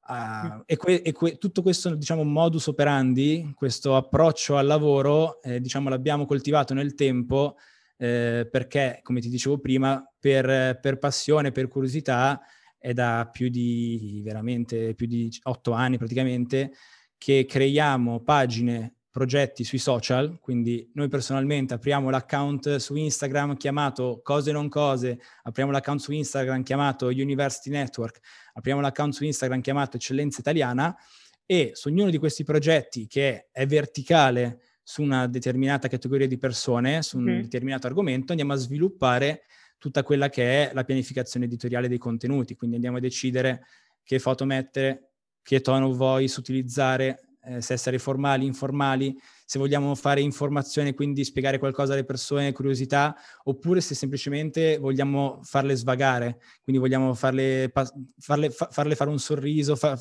[0.09, 5.61] Uh, e, que- e que- tutto questo diciamo, modus operandi, questo approccio al lavoro, eh,
[5.61, 7.57] diciamo, l'abbiamo coltivato nel tempo
[7.99, 12.40] eh, perché, come ti dicevo prima, per, per, passione, per curiosità,
[12.79, 16.73] è da più di veramente più di otto anni praticamente
[17.18, 24.52] che creiamo pagine progetti sui social, quindi noi personalmente apriamo l'account su Instagram chiamato Cose
[24.52, 28.20] non cose, apriamo l'account su Instagram chiamato University Network,
[28.52, 30.96] apriamo l'account su Instagram chiamato Eccellenza Italiana
[31.44, 37.02] e su ognuno di questi progetti che è verticale su una determinata categoria di persone,
[37.02, 37.40] su un mm.
[37.40, 39.42] determinato argomento, andiamo a sviluppare
[39.78, 43.64] tutta quella che è la pianificazione editoriale dei contenuti, quindi andiamo a decidere
[44.04, 45.11] che foto mettere,
[45.42, 51.58] che tono voice utilizzare, eh, se essere formali, informali, se vogliamo fare informazione, quindi spiegare
[51.58, 57.72] qualcosa alle persone, curiosità, oppure se semplicemente vogliamo farle svagare, quindi vogliamo farle,
[58.18, 59.98] farle, farle fare un sorriso, fa,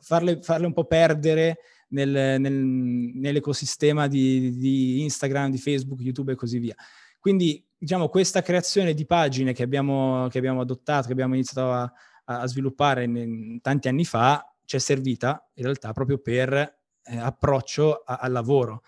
[0.00, 1.58] farle, farle, un po' perdere
[1.88, 6.74] nel, nel, nell'ecosistema di, di Instagram, di Facebook, YouTube e così via.
[7.18, 11.92] Quindi, diciamo, questa creazione di pagine che abbiamo, che abbiamo adottato, che abbiamo iniziato a,
[12.24, 18.02] a sviluppare in, tanti anni fa, ci è servita in realtà proprio per eh, approccio
[18.04, 18.82] a, al lavoro.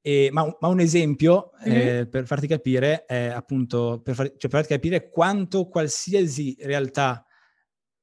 [0.00, 1.98] E, ma, ma, un esempio mm-hmm.
[1.98, 7.22] eh, per farti capire è appunto per, far, cioè per farti capire quanto qualsiasi realtà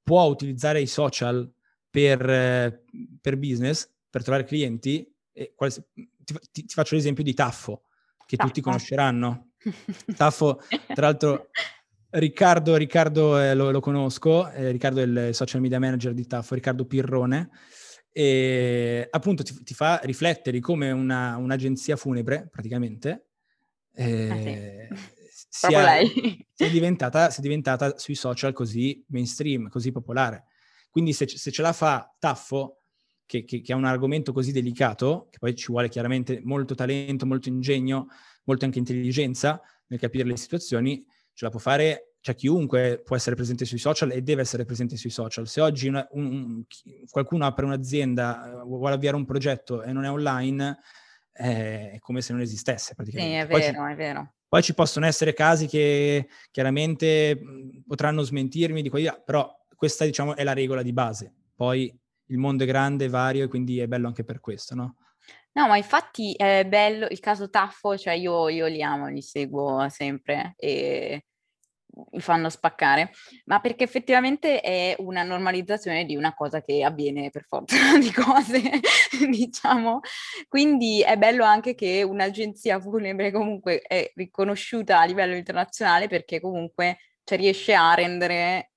[0.03, 1.51] può utilizzare i social
[1.89, 2.83] per, eh,
[3.19, 5.11] per business, per trovare clienti.
[5.55, 7.83] Quals- ti, ti, ti, faccio l'esempio di Taffo,
[8.27, 8.49] che Taffo.
[8.49, 9.53] tutti conosceranno.
[10.15, 10.61] Taffo,
[10.93, 11.49] tra l'altro,
[12.09, 16.55] Riccardo, Riccardo eh, lo, lo, conosco, eh, Riccardo è il social media manager di Taffo,
[16.55, 17.49] Riccardo Pirrone,
[18.11, 23.27] e appunto ti, ti fa riflettere come una, un'agenzia funebre, praticamente,
[23.93, 24.95] eh, ah,
[25.29, 25.45] sì.
[25.49, 25.99] sia,
[26.53, 30.45] sia, diventata, sia, diventata, sui social così mainstream, così popolare.
[30.89, 32.79] Quindi se, se ce la fa Taffo,
[33.25, 37.25] che, che, che, ha un argomento così delicato, che poi ci vuole chiaramente molto talento,
[37.25, 38.07] molto ingegno,
[38.45, 41.05] molto anche intelligenza nel capire le situazioni,
[41.37, 44.97] ce la può fare, cioè chiunque può essere presente sui social e deve essere presente
[44.97, 45.47] sui social.
[45.47, 46.63] Se oggi una, un,
[47.11, 50.79] qualcuno apre un'azienda, eh, vuole avviare un progetto e non è online,
[51.33, 53.35] eh, è come se non esistesse praticamente.
[53.35, 54.33] Sì, è poi vero, ci, è vero.
[54.47, 57.39] Poi ci possono essere casi che chiaramente
[57.85, 61.31] potranno smentirmi di qua di là, però questa diciamo è la regola di base.
[61.53, 61.95] Poi
[62.29, 64.95] il mondo è grande, vario e quindi è bello anche per questo, no?
[65.57, 69.89] No, ma infatti è bello il caso Taffo, cioè io, io li amo, li seguo
[69.89, 71.25] sempre e
[72.11, 73.09] mi fanno spaccare,
[73.45, 78.61] ma perché effettivamente è una normalizzazione di una cosa che avviene per forza di cose,
[79.27, 80.01] diciamo.
[80.47, 86.99] Quindi è bello anche che un'agenzia funebre comunque è riconosciuta a livello internazionale perché comunque
[87.23, 88.73] cioè, riesce a rendere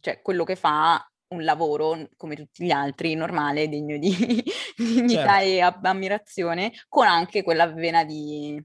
[0.00, 4.14] cioè, quello che fa un lavoro come tutti gli altri, normale, degno di
[4.76, 5.80] dignità certo.
[5.86, 8.62] e ammirazione, con anche quella vena di,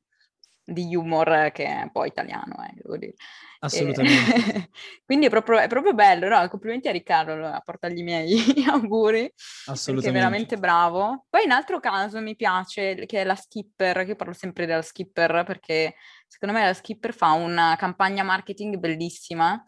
[0.63, 3.13] di humor che è un po' italiano, eh, devo dire.
[3.59, 4.53] Assolutamente.
[4.53, 4.69] E,
[5.05, 6.47] quindi è proprio, è proprio, bello, no?
[6.47, 8.35] Complimenti a Riccardo, allora, portagli i miei
[8.69, 9.31] auguri.
[9.65, 9.93] Assolutamente.
[9.93, 11.25] Perché è veramente bravo.
[11.29, 15.43] Poi in altro caso mi piace, che è la Skipper, che parlo sempre della Skipper,
[15.45, 15.95] perché
[16.27, 19.63] secondo me la Skipper fa una campagna marketing bellissima,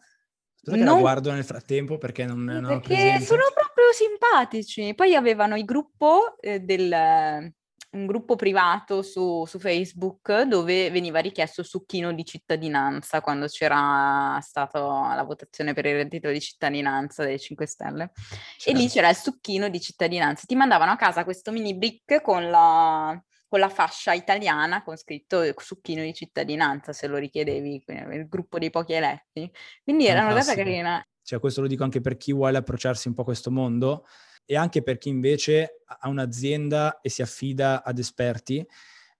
[0.62, 0.86] Aspetta non...
[0.86, 4.94] che la guardo nel frattempo perché non, non perché sono proprio simpatici.
[4.94, 6.92] Poi avevano il gruppo eh, del,
[7.92, 15.14] un gruppo privato su, su, Facebook dove veniva richiesto succhino di cittadinanza quando c'era stata
[15.14, 18.10] la votazione per il reddito di cittadinanza delle 5 Stelle.
[18.14, 18.70] Certo.
[18.70, 18.94] E lì certo.
[18.94, 20.44] c'era il succhino di cittadinanza.
[20.46, 23.18] Ti mandavano a casa questo mini brick con la,
[23.50, 28.70] con la fascia italiana con scritto succhino di cittadinanza se lo richiedevi, il gruppo dei
[28.70, 29.50] pochi eletti.
[29.82, 31.04] Quindi era una cosa carina.
[31.20, 34.06] Cioè, questo lo dico anche per chi vuole approcciarsi un po' a questo mondo
[34.44, 38.64] e anche per chi invece ha un'azienda e si affida ad esperti.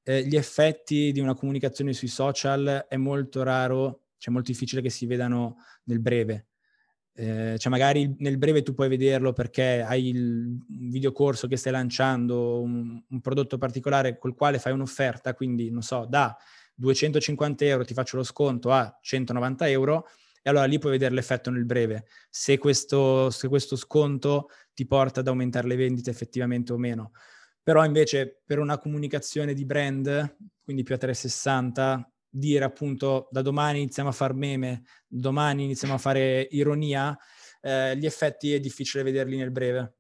[0.05, 4.91] Eh, gli effetti di una comunicazione sui social è molto raro, cioè molto difficile che
[4.91, 6.50] si vedano nel breve.
[7.21, 12.63] Eh, cioè magari nel breve tu puoi vederlo perché hai il videocorso che stai lanciando,
[12.63, 16.35] un, un, prodotto particolare col quale fai un'offerta, quindi non so, da
[16.77, 20.07] 250 euro ti faccio lo sconto a 190 euro
[20.41, 25.21] e allora lì puoi vedere l'effetto nel breve, se questo, se questo sconto ti porta
[25.21, 27.11] ad aumentare le vendite effettivamente o meno.
[27.63, 33.81] Però invece per una comunicazione di brand, quindi più a 360, dire appunto da domani
[33.81, 37.17] iniziamo a fare meme, domani iniziamo a fare ironia,
[37.61, 39.97] eh, gli effetti è difficile vederli nel breve.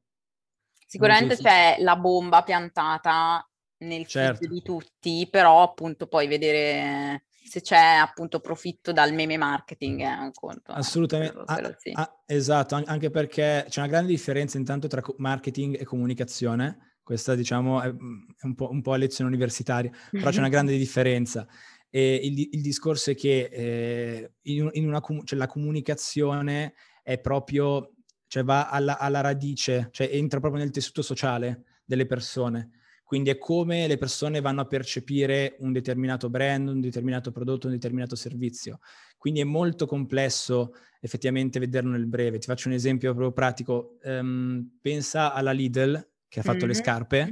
[0.86, 3.44] Sicuramente c'è la bomba piantata
[3.78, 4.46] nel certo.
[4.46, 10.32] di tutti, però appunto poi vedere se c'è appunto profitto dal meme marketing è un
[10.32, 10.72] conto.
[10.72, 11.92] Eh, Assolutamente, eh, quello sì.
[11.94, 17.80] ah, esatto, anche perché c'è una grande differenza intanto tra marketing e comunicazione, questa diciamo
[17.80, 21.46] è, un, po', un po' a lezione universitaria, però c'è una grande differenza.
[21.90, 27.94] E il, il, discorso è che eh, in, in una, cioè la comunicazione è proprio,
[28.28, 32.70] cioè va alla, alla, radice, cioè entra proprio nel tessuto sociale delle persone.
[33.02, 37.72] Quindi è come le persone vanno a percepire un determinato brand, un determinato prodotto, un
[37.72, 38.78] determinato servizio.
[39.18, 42.38] Quindi è molto complesso effettivamente vederlo nel breve.
[42.38, 43.98] Ti faccio un esempio proprio pratico.
[44.04, 46.68] Um, pensa alla Lidl che ha fatto mm-hmm.
[46.68, 47.30] le scarpe,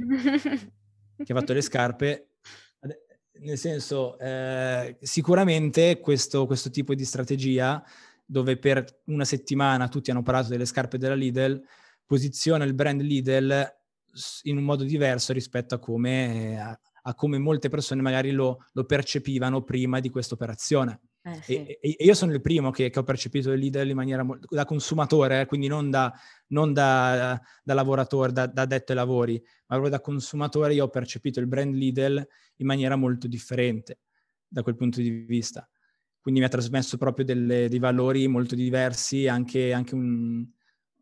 [1.23, 2.28] che ha fatto le scarpe
[3.41, 7.83] nel senso, eh, sicuramente questo, questo, tipo di strategia,
[8.25, 11.61] dove per una settimana tutti hanno parlato delle scarpe della Lidl,
[12.05, 13.77] posiziona il brand Lidl
[14.43, 18.83] in un modo diverso rispetto a come, a, a come molte persone magari lo, lo
[18.85, 20.99] percepivano prima di questa operazione.
[21.33, 21.65] Eh, sì.
[21.65, 24.47] e, e, io sono il primo che, che ho percepito il leader in maniera molto,
[24.53, 26.13] da consumatore, eh, quindi non, da,
[26.47, 29.33] non da, da, lavoratore, da, da detto ai lavori,
[29.67, 33.99] ma proprio da consumatore io ho percepito il brand Lidl in maniera molto differente
[34.47, 35.67] da quel punto di vista.
[36.21, 40.45] Quindi mi ha trasmesso proprio delle, dei valori molto diversi, anche, anche un,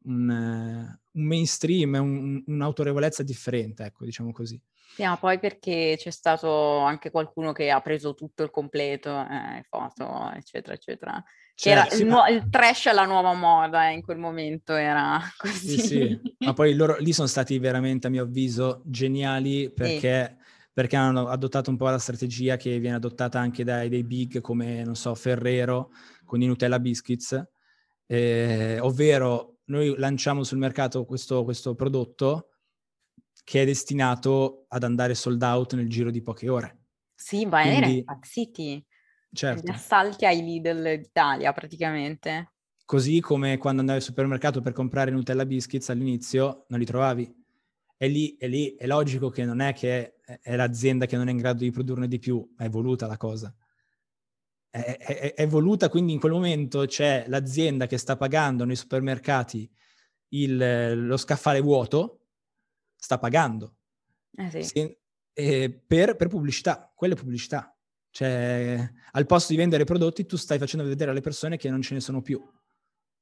[0.04, 4.62] un, un, mainstream, un, un'autorevolezza differente, ecco, diciamo così.
[4.94, 9.64] Sì, ma poi perché c'è stato anche qualcuno che ha preso tutto il completo, eh,
[9.70, 11.24] foto, eccetera, eccetera.
[11.54, 12.28] Certo, sì, il, ma...
[12.30, 15.80] il, trash alla nuova moda eh, in quel momento era così.
[15.80, 16.22] Sì, sì.
[16.40, 20.46] ma poi loro lì sono stati veramente, a mio avviso, geniali perché, sì.
[20.74, 24.84] perché hanno adottato un po' la strategia che viene adottata anche dai dei big come,
[24.84, 25.92] non so, Ferrero
[26.26, 27.44] con i Nutella Biscuits,
[28.06, 32.50] eh, ovvero noi lanciamo sul mercato questo, questo prodotto
[33.48, 36.88] che è destinato ad andare sold out nel giro di poche ore.
[37.16, 38.86] Sì, ma Quindi, era impazziti.
[39.32, 39.62] Certo.
[39.64, 42.56] Gli assalti ai Lidl d'Italia praticamente.
[42.84, 47.34] Così come quando andavi al supermercato per comprare Nutella Biscuits all'inizio non li trovavi.
[47.96, 51.32] E lì, e lì è logico che non è che è l'azienda che non è
[51.32, 53.56] in grado di produrne di più, è voluta la cosa.
[54.70, 59.72] È, è, è, voluta, quindi in quel momento c'è l'azienda che sta pagando nei supermercati
[60.32, 62.17] il, lo scaffale vuoto
[62.98, 63.76] sta pagando.
[64.36, 64.64] Eh sì.
[64.64, 65.00] Se,
[65.34, 67.72] eh, per, per, pubblicità, quelle pubblicità.
[68.10, 71.94] Cioè, al posto di vendere prodotti, tu stai facendo vedere alle persone che non ce
[71.94, 72.44] ne sono più.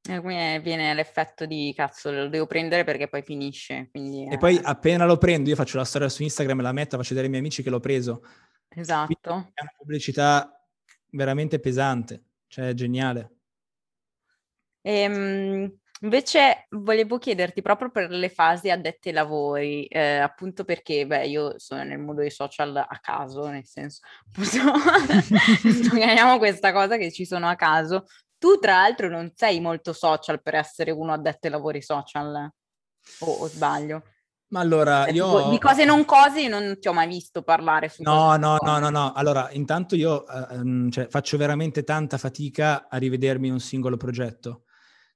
[0.08, 3.90] E quindi viene l'effetto di cazzo, lo devo prendere perché poi finisce.
[3.92, 6.96] Quindi, e poi appena lo prendo, io faccio la storia su Instagram e la metto,
[6.96, 8.24] faccio vedere ai miei amici che l'ho preso.
[8.70, 9.06] Esatto.
[9.06, 10.68] Quindi è una pubblicità
[11.10, 13.32] veramente pesante, cioè geniale.
[14.82, 15.76] Ehm,
[16.06, 21.58] Invece volevo chiederti proprio per le fasi addette ai lavori, eh, appunto perché beh, io
[21.58, 24.02] sono nel mondo dei social a caso, nel senso,
[25.66, 28.06] sdoganiamo questa cosa che ci sono a caso.
[28.38, 32.52] Tu tra l'altro non sei molto social per essere uno addetto ai lavori social,
[33.22, 34.04] o, o sbaglio?
[34.50, 35.50] Ma allora, cioè, io...
[35.50, 37.90] Di cose non cose non ti ho mai visto parlare.
[37.90, 39.12] Su no, no, no, no, no.
[39.14, 44.65] Allora, intanto io eh, cioè, faccio veramente tanta fatica a rivedermi un singolo progetto.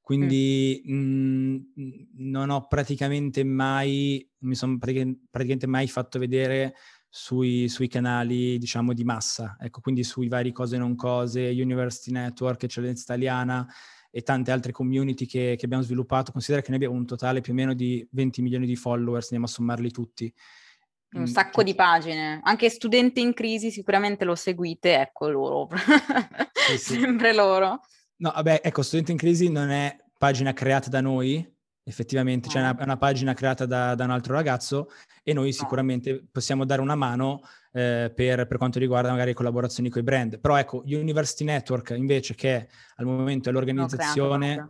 [0.10, 1.56] Quindi mm.
[1.76, 6.74] mh, non ho praticamente mai, mi sono praticamente mai fatto vedere
[7.08, 9.56] sui, sui, canali, diciamo, di massa.
[9.60, 13.68] Ecco, quindi sui vari cose non cose, University Network, Eccellenza Italiana
[14.10, 16.32] e tante altre community che, che, abbiamo sviluppato.
[16.32, 19.46] Considera che noi abbiamo un totale più o meno di 20 milioni di followers, andiamo
[19.46, 20.34] a sommarli tutti.
[21.12, 25.70] un sacco di pagine, anche studenti in crisi sicuramente lo seguite, ecco loro,
[26.68, 26.98] sì, sì.
[27.00, 27.82] sempre loro.
[28.20, 31.46] No, vabbè, ecco, studenti in crisi non è pagina creata da noi,
[31.84, 34.90] effettivamente, c'è cioè una, una, pagina creata da, da, un altro ragazzo
[35.24, 37.42] e noi sicuramente possiamo dare una mano
[37.72, 40.40] eh, per, per, quanto riguarda magari collaborazioni con i brand.
[40.40, 44.68] Però ecco, University Network invece che al momento è l'organizzazione,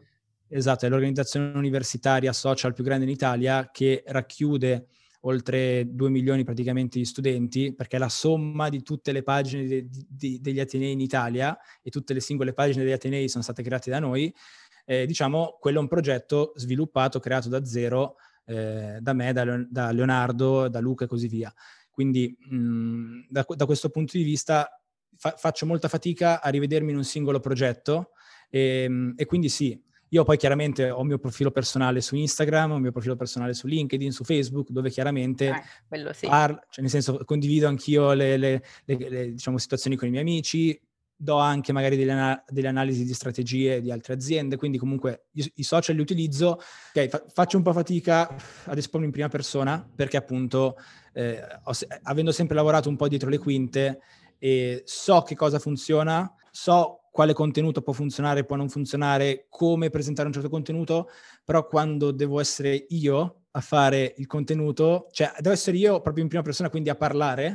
[0.48, 4.88] esatto, è l'organizzazione universitaria social più grande in Italia che racchiude
[5.22, 10.40] oltre 2 milioni praticamente di studenti, perché la somma di tutte le pagine de, de,
[10.40, 14.00] degli Atenei in Italia e tutte le singole pagine degli Atenei sono state create da
[14.00, 14.34] noi,
[14.86, 18.16] eh, diciamo, quello è un progetto sviluppato, creato da zero
[18.46, 21.54] eh, da me, da, da, Leonardo, da Luca e così via.
[21.92, 24.68] Quindi mh, da, da, questo punto di vista
[25.16, 28.12] fa, faccio molta fatica a rivedermi in un singolo progetto
[28.50, 29.80] e, e quindi sì,
[30.10, 33.54] io poi chiaramente ho il mio profilo personale su Instagram, ho il mio profilo personale
[33.54, 35.50] su LinkedIn, su Facebook, dove chiaramente
[35.90, 36.28] eh, sì.
[36.28, 40.24] parlo, cioè nel senso condivido anch'io le, le, le, le diciamo, situazioni con i miei
[40.24, 40.80] amici,
[41.22, 45.52] do anche magari delle, ana- delle, analisi di strategie di altre aziende, quindi comunque i,
[45.56, 48.34] i social li utilizzo, okay, fa- faccio un po' fatica
[48.64, 50.78] ad espormi in prima persona perché appunto
[51.12, 51.72] eh, ho,
[52.04, 54.00] avendo sempre lavorato un po' dietro le quinte
[54.38, 60.28] e so che cosa funziona, so quale contenuto può funzionare, può non funzionare, come presentare
[60.28, 61.10] un certo contenuto,
[61.44, 66.30] però quando devo essere io a fare il contenuto, cioè devo essere io proprio in
[66.30, 67.48] prima persona, quindi a parlare,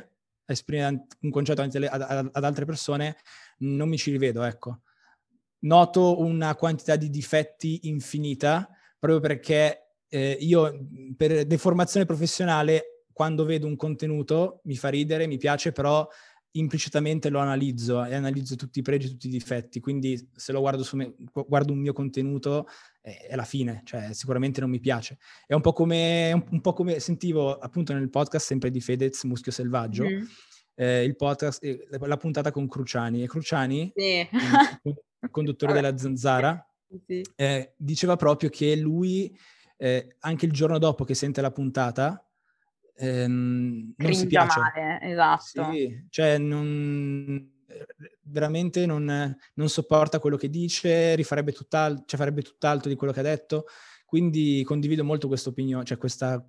[0.44, 3.16] a esprimere un concetto ad, altre persone,
[3.58, 4.80] non mi ci rivedo, ecco.
[5.60, 10.86] Noto una quantità di difetti infinita proprio perché eh, io
[11.16, 16.06] per deformazione professionale quando vedo un contenuto mi fa ridere, mi piace, però
[16.56, 20.60] implicitamente lo analizzo e analizzo tutti i pregi e tutti i difetti, quindi se lo
[20.60, 22.66] guardo, su me, guardo un mio contenuto
[23.00, 25.18] è, è la fine, cioè sicuramente non mi piace.
[25.46, 29.22] È un po' come, un, un po come sentivo appunto nel podcast sempre di Fedez,
[29.24, 30.22] Muschio Selvaggio, mm
[30.74, 33.22] eh, il podcast, eh, la puntata con Cruciani.
[33.22, 34.28] E Cruciani, sì.
[34.82, 34.96] il
[35.30, 36.64] conduttore della Zanzara,
[37.06, 37.22] sì.
[37.36, 39.36] eh, diceva proprio che lui,
[39.76, 42.26] eh, anche il giorno dopo che sente la puntata,
[42.96, 44.60] ehm, non si piace.
[44.60, 45.72] male, esatto.
[45.72, 47.52] Sì, cioè non,
[48.22, 53.20] veramente non, non, sopporta quello che dice, rifarebbe tutt'altro, cioè farebbe tutt'altro di quello che
[53.20, 53.66] ha detto.
[54.04, 56.44] Quindi condivido molto questa opinione, cioè questa,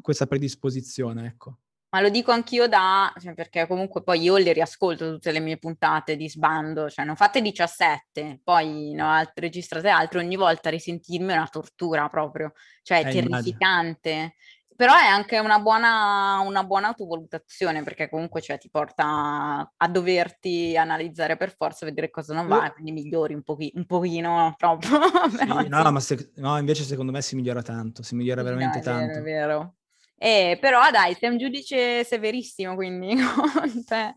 [0.00, 1.58] questa predisposizione, ecco.
[1.90, 5.56] Ma lo dico anch'io da, cioè perché comunque poi io le riascolto tutte le mie
[5.56, 10.36] puntate di sbando, cioè ne ho fatte 17, poi ne ho alt- registrate altre, ogni
[10.36, 14.10] volta risentirmi è una tortura proprio, cioè è eh, terrificante.
[14.10, 14.32] Immagino.
[14.78, 20.76] Però è anche una buona, una buona autovalutazione perché comunque cioè, ti porta a doverti
[20.76, 24.86] analizzare per forza, vedere cosa non va, quindi migliori un, pochi- un pochino troppo.
[25.36, 28.80] Sì, no, ma se- no, invece secondo me si migliora tanto, si migliora veramente no,
[28.80, 29.06] è tanto.
[29.14, 29.74] Vero, è vero.
[30.14, 33.16] Eh, però dai, sei un giudice severissimo, quindi
[33.84, 34.12] cioè,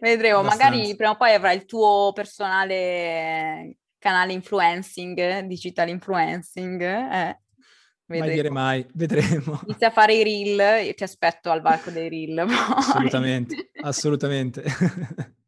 [0.00, 0.40] vedremo.
[0.40, 0.70] Abbastanza.
[0.70, 6.80] Magari prima o poi avrai il tuo personale canale influencing, digital influencing.
[6.80, 7.38] Eh.
[8.06, 9.60] Mai dire mai, vedremo.
[9.66, 12.38] Inizia a fare i reel, io ti aspetto al varco dei reel.
[12.76, 14.62] Assolutamente, assolutamente.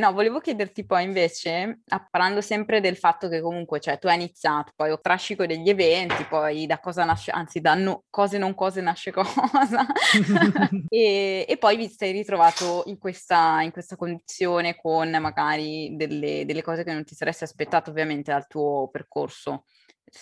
[0.00, 4.70] No, volevo chiederti poi invece, parlando sempre del fatto che comunque, cioè, tu hai iniziato,
[4.76, 8.80] poi ho trascico degli eventi, poi da cosa nasce, anzi da no, cose non cose
[8.80, 9.84] nasce cosa,
[10.88, 16.62] e, e, poi vi sei ritrovato in questa, in questa condizione con magari delle, delle
[16.62, 19.64] cose che non ti saresti aspettato ovviamente dal tuo percorso,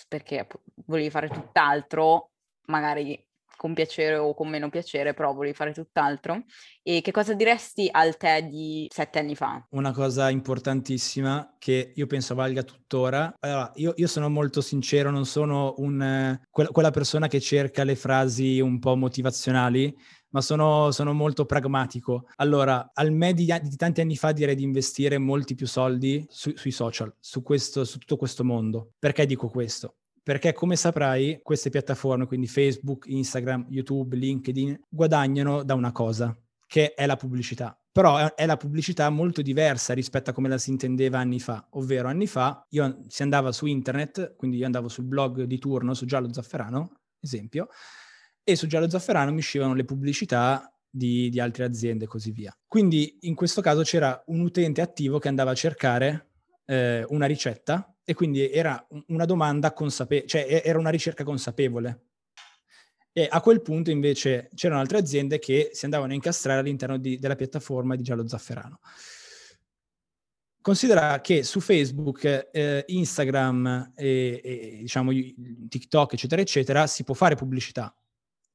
[0.07, 0.47] perché
[0.85, 2.31] volevi fare tutt'altro,
[2.67, 3.27] magari
[3.57, 6.43] con piacere o con meno piacere, però volevi fare tutt'altro.
[6.83, 9.65] E che cosa diresti al te di sette anni fa?
[9.71, 13.33] Una cosa importantissima che io penso valga tuttora.
[13.39, 17.95] Allora, io, io sono molto sincero, non sono un, quella, quella persona che cerca le
[17.95, 19.93] frasi un po' motivazionali,
[20.29, 22.27] ma sono, sono, molto pragmatico.
[22.37, 26.51] Allora, al me di, di, tanti anni fa direi di investire molti più soldi su,
[26.55, 28.91] sui social, su, questo, su tutto questo mondo.
[28.99, 29.95] Perché dico questo?
[30.27, 36.93] perché come saprai queste piattaforme, quindi Facebook, Instagram, YouTube, LinkedIn, guadagnano da una cosa, che
[36.95, 37.79] è la pubblicità.
[37.89, 42.09] Però è la pubblicità molto diversa rispetto a come la si intendeva anni fa, ovvero
[42.09, 46.05] anni fa io, si andava su internet, quindi io andavo sul blog di turno, su
[46.05, 47.69] Giallo Zafferano, esempio,
[48.49, 52.57] e su Giallo Zafferano mi uscivano le pubblicità di, di altre aziende e così via.
[52.65, 56.29] Quindi in questo caso c'era un utente attivo che andava a cercare
[56.65, 62.05] eh, una ricetta e quindi era una domanda consapevole, cioè era una ricerca consapevole.
[63.11, 67.19] E a quel punto invece c'erano altre aziende che si andavano a incastrare all'interno di,
[67.19, 68.79] della piattaforma di Giallo Zafferano.
[70.61, 75.11] Considera che su Facebook, eh, Instagram e, e, diciamo
[75.67, 77.93] TikTok, eccetera, eccetera, si può fare pubblicità.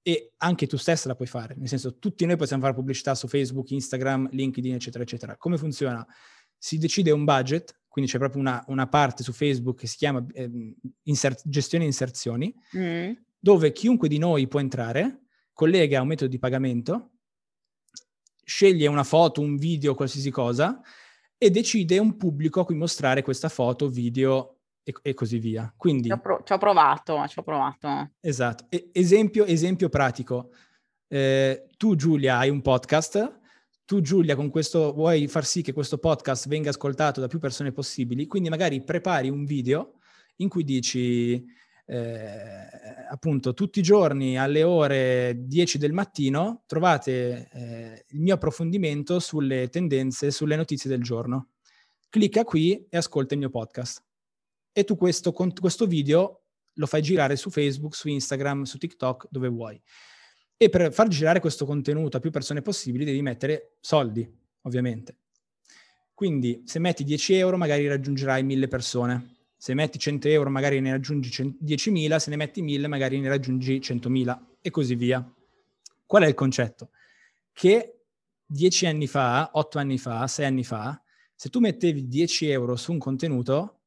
[0.02, 3.28] E anche tu stessa la puoi fare, nel senso tutti noi possiamo fare pubblicità su
[3.28, 5.36] Facebook, Instagram, LinkedIn, eccetera, eccetera.
[5.36, 6.04] Come funziona?
[6.58, 10.24] Si decide un budget, quindi c'è proprio una, una parte su Facebook che si chiama
[10.32, 10.50] eh,
[11.04, 13.12] insert- gestione inserzioni, mm.
[13.38, 17.10] dove chiunque di noi può entrare, collega un metodo di pagamento,
[18.44, 20.80] sceglie una foto, un video, qualsiasi cosa,
[21.38, 25.72] e decide un pubblico a cui mostrare questa foto, video e, e così via.
[25.76, 28.10] Quindi, ci ho, pro- ci ho, provato, ci ho provato.
[28.20, 28.66] Esatto.
[28.68, 30.50] E- esempio, esempio pratico.
[31.08, 33.40] Eh, tu Giulia hai un podcast,
[33.84, 37.72] tu Giulia con questo vuoi far sì che questo podcast venga ascoltato da più persone
[37.72, 39.98] possibili, quindi magari prepari un video
[40.36, 41.44] in cui dici
[41.84, 42.66] eh,
[43.10, 49.68] appunto tutti i giorni alle ore 10 del mattino trovate eh, il mio approfondimento sulle
[49.68, 51.48] tendenze, sulle notizie del giorno.
[52.08, 54.02] Clicca qui e ascolta il mio podcast
[54.72, 56.42] e tu questo, questo video
[56.74, 59.80] lo fai girare su Facebook, su Instagram, su TikTok, dove vuoi.
[60.56, 64.28] E per far girare questo contenuto a più persone possibili devi mettere soldi,
[64.62, 65.16] ovviamente.
[66.14, 69.36] Quindi se metti 10 euro magari raggiungerai 1000 persone.
[69.56, 73.78] Se metti 100 euro magari ne raggiungi 10.000, se ne metti 1000 magari ne raggiungi
[73.78, 75.24] 100.000 e così via.
[76.06, 76.90] Qual è il concetto?
[77.52, 78.00] Che
[78.46, 81.00] 10 anni fa, 8 anni fa, 6 anni fa,
[81.34, 83.81] se tu mettevi 10 euro su un contenuto,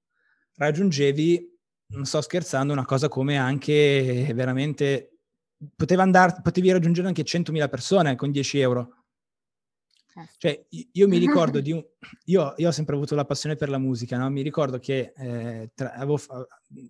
[0.57, 1.53] raggiungevi,
[1.87, 5.09] non sto scherzando, una cosa come anche veramente...
[5.75, 9.05] Poteva andare, potevi raggiungere anche 100.000 persone con 10 euro.
[10.17, 11.83] Eh cioè, io mi ricordo di un...
[12.25, 14.29] Io, io, ho sempre avuto la passione per la musica, no?
[14.29, 16.19] Mi ricordo che eh, tra, avevo,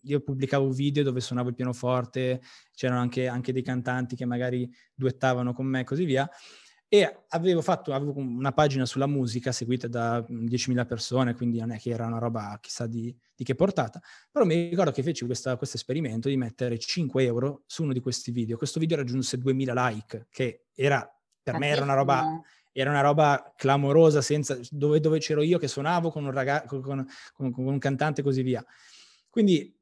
[0.04, 2.42] io pubblicavo video dove suonavo il pianoforte,
[2.74, 6.30] c'erano anche, anche dei cantanti che magari duettavano con me e così via
[6.88, 11.72] e avevo fatto avevo una pagina sulla musica seguita da 10.000 mm, persone, quindi non
[11.72, 15.26] è che era una roba chissà di, di che portata, però mi ricordo che feci
[15.26, 18.58] questo esperimento di mettere 5 euro su uno di questi video.
[18.58, 21.08] Questo video raggiunse 2.000 like, che era,
[21.42, 22.42] per me era una roba
[22.78, 27.08] era una roba clamorosa, senza, dove, dove, c'ero io che suonavo con un, ragazzo, con,
[27.34, 28.62] con, con un cantante e così via.
[29.30, 29.74] Quindi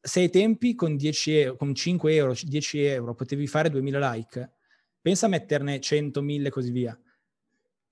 [0.00, 4.55] se ai tempi con, 10 euro, con 5 euro, 10 euro potevi fare 2000 like,
[5.06, 7.00] pensa a metterne 100, 1000 e così via.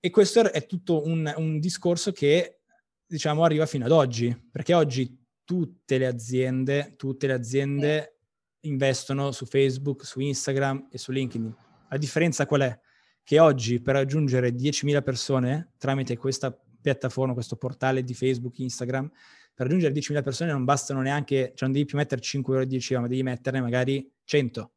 [0.01, 2.59] E questo è tutto un, un discorso che,
[3.07, 8.17] diciamo, arriva fino ad oggi, perché oggi tutte le aziende, tutte le aziende
[8.65, 11.55] investono su Facebook, su Instagram e su LinkedIn.
[11.89, 12.79] La differenza qual è?
[13.23, 16.51] Che oggi per raggiungere 10.000 persone tramite questa
[16.81, 19.09] piattaforma, questo portale di Facebook, Instagram,
[19.53, 22.67] per raggiungere 10.000 persone non bastano neanche, cioè non devi più mettere 5 euro e
[22.67, 24.71] 10 euro, ma devi metterne magari 100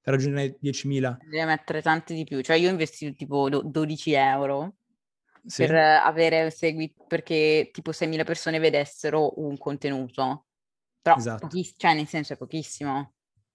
[0.00, 1.18] per raggiungere 10.000.
[1.28, 2.40] Devi mettere tanti di più.
[2.40, 4.74] Cioè io ho investito tipo 12 euro
[5.44, 5.64] sì.
[5.66, 10.46] per avere seguito, perché tipo 6.000 persone vedessero un contenuto.
[11.02, 11.46] Però, esatto.
[11.46, 13.12] pochiss- cioè nel senso è pochissimo.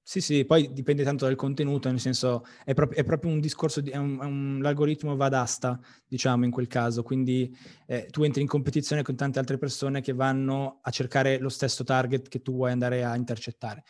[0.08, 3.82] Sì, sì, poi dipende tanto dal contenuto, nel senso è, pro- è proprio un discorso,
[3.82, 7.52] di, è un, è un, l'algoritmo va d'asta, diciamo, in quel caso, quindi
[7.88, 11.84] eh, tu entri in competizione con tante altre persone che vanno a cercare lo stesso
[11.84, 13.84] target che tu vuoi andare a intercettare.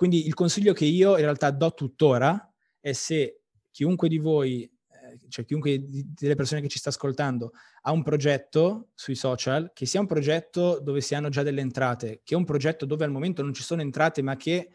[0.00, 5.28] Quindi il consiglio che io in realtà do tuttora è se chiunque di voi, eh,
[5.28, 10.00] cioè chiunque delle persone che ci sta ascoltando, ha un progetto sui social, che sia
[10.00, 13.42] un progetto dove si hanno già delle entrate, che è un progetto dove al momento
[13.42, 14.70] non ci sono entrate, ma che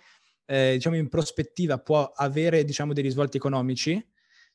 [0.46, 4.08] eh, diciamo in prospettiva può avere diciamo dei risvolti economici,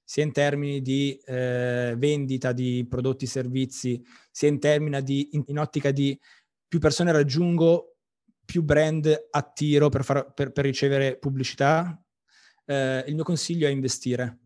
[0.04, 4.00] sia in termini di eh, vendita di prodotti e servizi,
[4.30, 6.16] sia in termini di, in, in ottica di
[6.68, 7.96] più persone raggiungo,
[8.50, 11.96] più brand attiro per, far, per, per ricevere pubblicità,
[12.66, 14.40] eh, il mio consiglio è investire,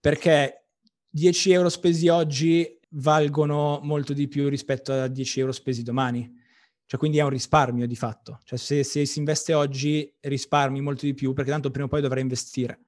[0.00, 0.68] perché
[1.10, 6.38] 10 euro spesi oggi valgono molto di più rispetto a 10 euro spesi domani.
[6.86, 8.40] Cioè, quindi è un risparmio di fatto.
[8.44, 12.00] Cioè, se, se si investe oggi, risparmi molto di più, perché tanto prima o poi
[12.00, 12.80] dovrai investire.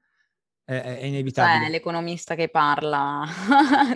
[0.64, 1.66] È, inevitabile.
[1.66, 3.24] Eh, l'economista che parla.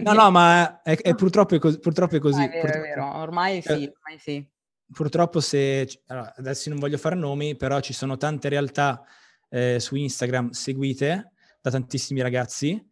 [0.01, 2.43] no, no, ma è, è purtroppo, è così, purtroppo è così.
[2.43, 2.85] è vero, purtroppo.
[2.85, 3.17] è vero.
[3.17, 4.55] Ormai sì, eh, ormai sì
[4.93, 9.03] purtroppo se, allora, adesso non voglio fare nomi, però ci sono tante realtà
[9.49, 12.85] eh, su Instagram seguite da tantissimi ragazzi,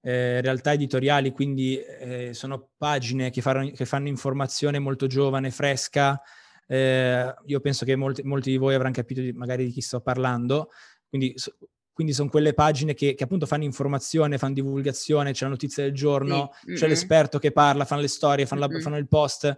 [0.00, 6.20] eh, realtà editoriali, quindi eh, sono pagine che, fanno, che fanno informazione molto giovane, fresca.
[6.66, 10.00] Eh, io penso che molti, molti, di voi avranno capito di, magari di chi sto
[10.00, 10.70] parlando,
[11.08, 11.56] quindi so,
[11.98, 15.94] quindi sono quelle pagine che, che, appunto fanno informazione, fanno divulgazione, c'è la notizia del
[15.94, 16.66] giorno, sì.
[16.66, 16.88] c'è mm-hmm.
[16.90, 18.80] l'esperto che parla, fanno le storie, fanno, la, mm-hmm.
[18.80, 19.56] fanno il post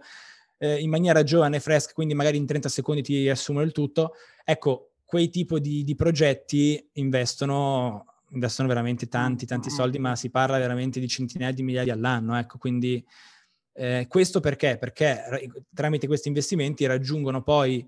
[0.61, 4.13] eh, in maniera giovane e fresca, quindi magari in 30 secondi ti riassumono il tutto.
[4.45, 9.75] Ecco, quei tipi di, di progetti investono, investono veramente tanti, tanti mm.
[9.75, 12.37] soldi, ma si parla veramente di centinaia di migliaia all'anno.
[12.37, 13.03] Ecco, quindi
[13.73, 14.77] eh, questo perché?
[14.77, 17.83] Perché tramite questi investimenti raggiungono poi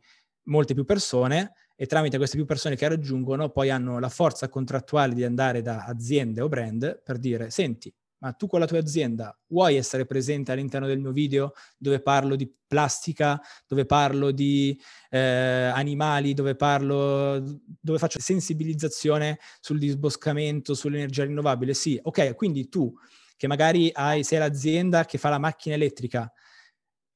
[0.46, 5.14] molte più persone e tramite queste più persone che raggiungono poi hanno la forza contrattuale
[5.14, 7.94] di andare da aziende o brand per dire senti,
[8.24, 12.38] ma tu con la tua azienda vuoi essere presente all'interno del mio video dove parlo
[12.38, 21.26] di plastica, dove parlo di eh, animali, dove parlo, dove faccio sensibilizzazione sul disboscamento, sull'energia
[21.26, 21.74] rinnovabile?
[21.74, 22.92] Sì, ok, quindi tu
[23.36, 26.32] che magari hai, sei l'azienda che fa la macchina elettrica,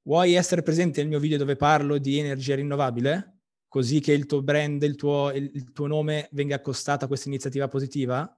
[0.03, 3.39] vuoi essere presente nel mio video dove parlo di energia rinnovabile?
[3.69, 7.69] Così che il tuo brand, il tuo, il tuo nome venga accostato a questa iniziativa
[7.69, 8.29] positiva?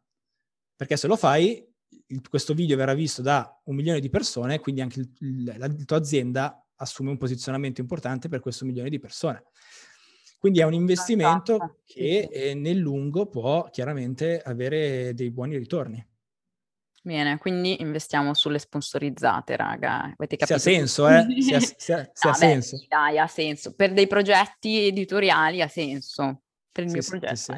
[0.76, 1.69] Perché se lo fai,
[2.10, 5.68] il, questo video verrà visto da un milione di persone, quindi anche il, la, la
[5.86, 9.44] tua azienda assume un posizionamento importante per questo milione di persone.
[10.40, 16.06] Quindi è un investimento che eh, nel lungo può chiaramente avere dei buoni ritorni.
[17.02, 20.04] Bene, quindi investiamo sulle sponsorizzate, raga.
[20.04, 20.46] Avete capito?
[20.46, 21.26] Se ha senso, eh?
[21.42, 22.78] Se ha, se ha, se ha senso.
[22.78, 23.74] Beh, dai, ha senso.
[23.74, 26.44] Per dei progetti editoriali ha senso.
[26.72, 27.36] Per il sì, mio sì, progetto.
[27.36, 27.54] Sì,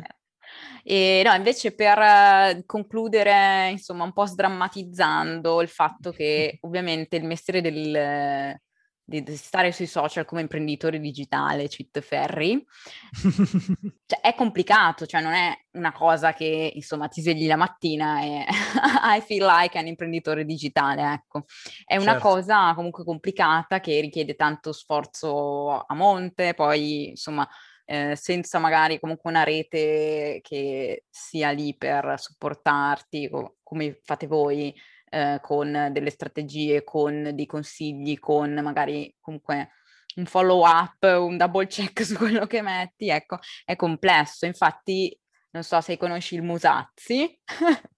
[0.83, 7.25] e no, invece per uh, concludere, insomma, un po' sdrammatizzando il fatto che ovviamente il
[7.25, 8.59] mestiere del,
[9.03, 12.63] di, stare sui social come imprenditore digitale, cheat ferry,
[14.05, 18.45] cioè, è complicato, cioè non è una cosa che insomma ti svegli la mattina e
[19.03, 21.45] I feel like un imprenditore digitale, ecco.
[21.85, 22.27] È una certo.
[22.27, 27.47] cosa comunque complicata che richiede tanto sforzo a monte, poi insomma
[27.91, 34.73] eh, senza magari comunque una rete che sia lì per supportarti, co- come fate voi,
[35.09, 39.71] eh, con delle strategie, con dei consigli, con magari comunque
[40.15, 44.45] un follow up, un double check su quello che metti, ecco, è complesso.
[44.45, 45.13] Infatti,
[45.49, 47.41] non so se conosci il Musazzi.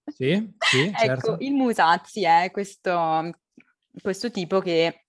[0.06, 1.36] Sì, sì, ecco, certo.
[1.38, 3.30] il Musazzi è questo,
[4.02, 5.03] questo tipo che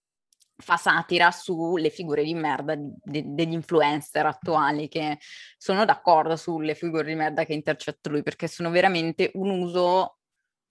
[0.57, 5.17] fa satira sulle figure di merda de- degli influencer attuali che
[5.57, 10.14] sono d'accordo sulle figure di merda che intercetta lui perché sono veramente un uso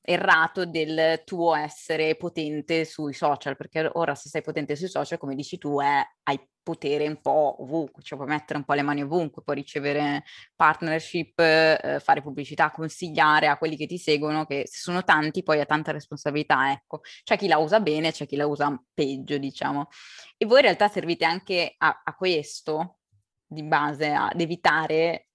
[0.06, 5.34] errato del tuo essere potente sui social, perché ora se sei potente sui social, come
[5.34, 9.02] dici tu, è, hai potere un po' ovunque, cioè puoi mettere un po' le mani
[9.02, 10.24] ovunque, puoi ricevere
[10.54, 15.60] partnership, eh, fare pubblicità, consigliare a quelli che ti seguono, che se sono tanti poi
[15.60, 17.00] ha tanta responsabilità, ecco.
[17.22, 19.88] C'è chi la usa bene, c'è chi la usa peggio, diciamo.
[20.36, 22.98] E voi in realtà servite anche a, a questo,
[23.46, 25.28] di base, ad evitare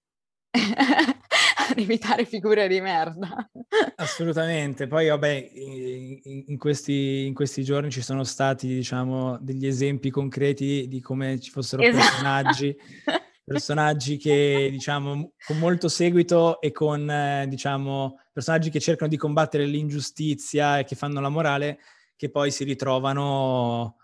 [1.70, 3.50] ad evitare figure di merda.
[3.96, 4.86] Assolutamente.
[4.86, 10.86] Poi, vabbè, in, in, questi, in, questi, giorni ci sono stati, diciamo, degli esempi concreti
[10.88, 12.04] di come ci fossero esatto.
[12.04, 12.76] personaggi,
[13.44, 19.64] personaggi che, diciamo, con molto seguito e con, eh, diciamo, personaggi che cercano di combattere
[19.64, 21.78] l'ingiustizia e che fanno la morale,
[22.16, 23.96] che poi si ritrovano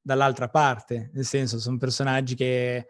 [0.00, 1.10] dall'altra parte.
[1.14, 2.86] Nel senso, sono personaggi che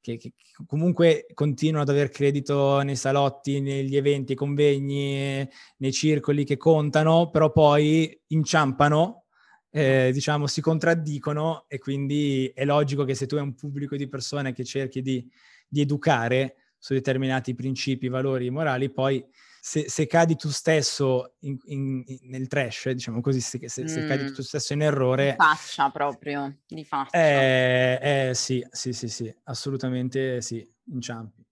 [0.00, 0.32] che, che,
[0.66, 7.52] comunque continuano ad aver credito nei salotti, negli eventi, convegni, nei circoli che contano, però
[7.52, 9.24] poi inciampano,
[9.70, 14.08] eh, diciamo, si contraddicono e quindi è logico che se tu hai un pubblico di
[14.08, 15.26] persone che cerchi di,
[15.68, 19.24] di educare su determinati principi, valori morali, poi
[19.68, 24.08] se, se, cadi tu stesso in, in, in, nel trash, diciamo così, se, se, mm.
[24.08, 25.32] cadi tu stesso in errore...
[25.32, 27.10] Di faccia proprio, di faccia.
[27.18, 31.44] Eh, eh, sì, sì, sì, sì, assolutamente sì, inciampi.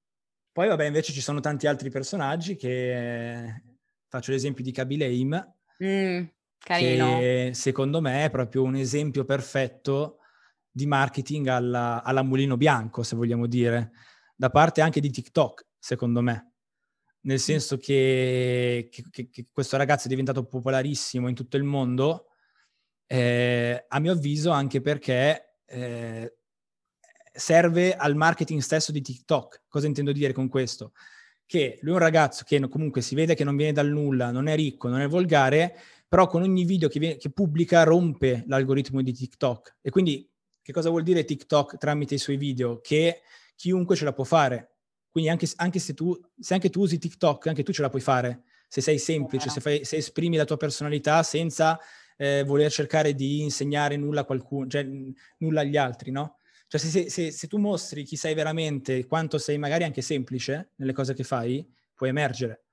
[0.50, 3.62] Poi vabbè, invece ci sono tanti altri personaggi che...
[4.08, 6.24] Faccio l'esempio di Kaby Lame, mm,
[6.58, 10.20] che secondo me è proprio un esempio perfetto
[10.70, 13.90] di marketing alla, alla mulino bianco, se vogliamo dire,
[14.34, 16.52] da parte anche di TikTok, secondo me
[17.26, 22.28] nel senso che, che, che, questo ragazzo è diventato popolarissimo in tutto il mondo,
[23.06, 26.36] eh, a mio avviso anche perché eh,
[27.32, 29.64] serve al marketing stesso di TikTok.
[29.68, 30.92] Cosa intendo dire con questo?
[31.44, 34.46] Che lui è un ragazzo che comunque si vede che non viene dal nulla, non
[34.46, 35.76] è ricco, non è volgare,
[36.08, 39.78] però con ogni video che, viene, che pubblica rompe l'algoritmo di TikTok.
[39.82, 40.28] E quindi
[40.62, 42.80] che cosa vuol dire TikTok tramite i suoi video?
[42.80, 43.22] Che
[43.56, 44.75] chiunque ce la può fare
[45.16, 48.02] quindi anche, anche se, tu, se anche tu usi TikTok, anche tu ce la puoi
[48.02, 48.42] fare.
[48.68, 51.80] Se sei semplice, se, fai, se esprimi la tua personalità senza
[52.18, 54.86] eh, voler cercare di insegnare nulla a qualcuno, cioè
[55.38, 56.36] nulla agli altri, no?
[56.66, 60.92] Cioè se, se, se, tu mostri chi sei veramente, quanto sei magari anche semplice nelle
[60.92, 62.64] cose che fai, puoi emergere.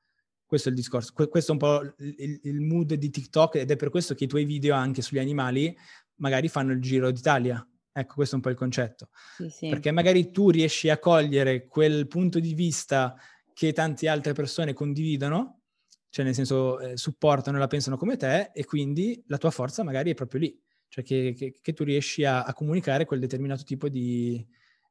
[0.46, 1.14] Questo è il discorso.
[1.14, 4.28] questo è un po' il, il, mood di TikTok ed è per questo che i
[4.28, 5.74] tuoi video anche sugli animali
[6.16, 7.66] magari fanno il giro d'Italia.
[7.96, 9.10] Ecco, questo è un po' il concetto.
[9.38, 9.70] Sì, sì.
[9.70, 13.16] Perché magari tu riesci a cogliere quel punto di vista
[13.54, 15.62] che tante altre persone condividono,
[16.10, 19.84] cioè nel senso eh, supportano e la pensano come te, e quindi la tua forza
[19.84, 23.64] magari è proprio lì, cioè che, che, che tu riesci a, a, comunicare quel determinato
[23.64, 24.44] tipo di,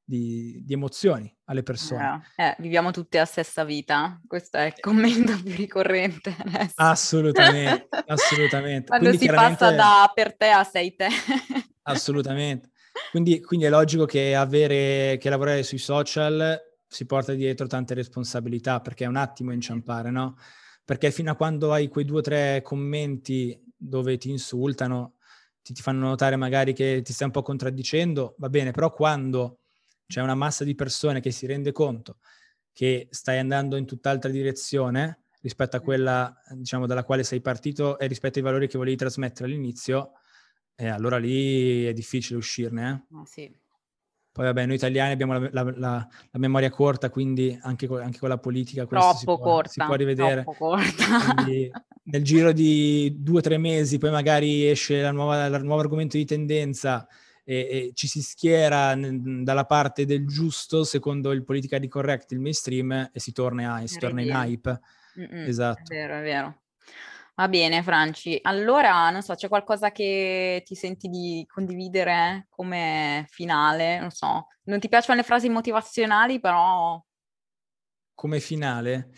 [0.04, 2.22] di, di emozioni alle persone.
[2.36, 6.74] Eh, eh, viviamo tutte la stessa vita, questo è il commento più ricorrente adesso.
[6.76, 8.86] Assolutamente, assolutamente.
[8.86, 11.08] Quando quindi si passa da per te a sei te.
[11.82, 12.70] assolutamente.
[13.12, 18.80] Quindi, quindi, è logico che, avere, che lavorare sui social si porta dietro tante responsabilità,
[18.80, 20.36] perché è un attimo inciampare, no?
[20.82, 25.16] Perché fino a quando hai quei due o tre commenti dove ti insultano,
[25.60, 29.58] ti, ti fanno notare magari che ti stai un po' contraddicendo, va bene, però quando
[30.06, 32.16] c'è una massa di persone che si rende conto
[32.72, 38.06] che stai andando in tutt'altra direzione rispetto a quella, diciamo, dalla quale sei partito e
[38.06, 40.12] rispetto ai valori che volevi trasmettere all'inizio,
[40.76, 43.06] eh, allora lì è difficile uscirne.
[43.10, 43.16] Eh?
[43.16, 43.60] Ah, sì.
[44.32, 48.18] Poi vabbè, noi italiani abbiamo la, la, la, la memoria corta, quindi anche con, anche
[48.18, 50.42] con la politica questo si può, corta, si può rivedere.
[50.42, 51.34] Troppo corta.
[51.34, 51.70] Quindi,
[52.04, 56.24] nel giro di due o tre mesi, poi magari esce nuova, il nuovo argomento di
[56.24, 57.06] tendenza
[57.44, 62.40] e, e ci si schiera n- dalla parte del giusto secondo il politically correct, il
[62.40, 64.80] mainstream, e si torna, a, si torna in hype.
[65.18, 65.92] Mm-mm, esatto.
[65.92, 66.61] È vero, è vero.
[67.34, 68.38] Va bene, Franci.
[68.42, 73.98] Allora, non so, c'è qualcosa che ti senti di condividere come finale?
[73.98, 77.02] Non so, non ti piacciono le frasi motivazionali, però...
[78.14, 79.10] Come finale?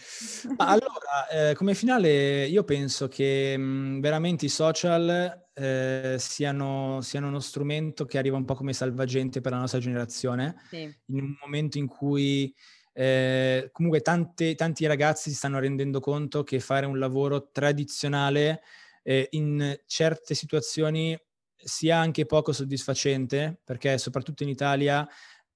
[0.59, 7.41] allora, eh, come finale io penso che mh, veramente i social eh, siano, siano, uno
[7.41, 10.83] strumento che arriva un po' come salvagente per la nostra generazione, sì.
[10.83, 12.55] in un momento in cui
[12.95, 18.63] eh, comunque tante, tanti ragazzi si stanno rendendo conto che fare un lavoro tradizionale
[19.03, 21.19] eh, in certe situazioni
[21.57, 25.07] sia anche poco soddisfacente, perché soprattutto in Italia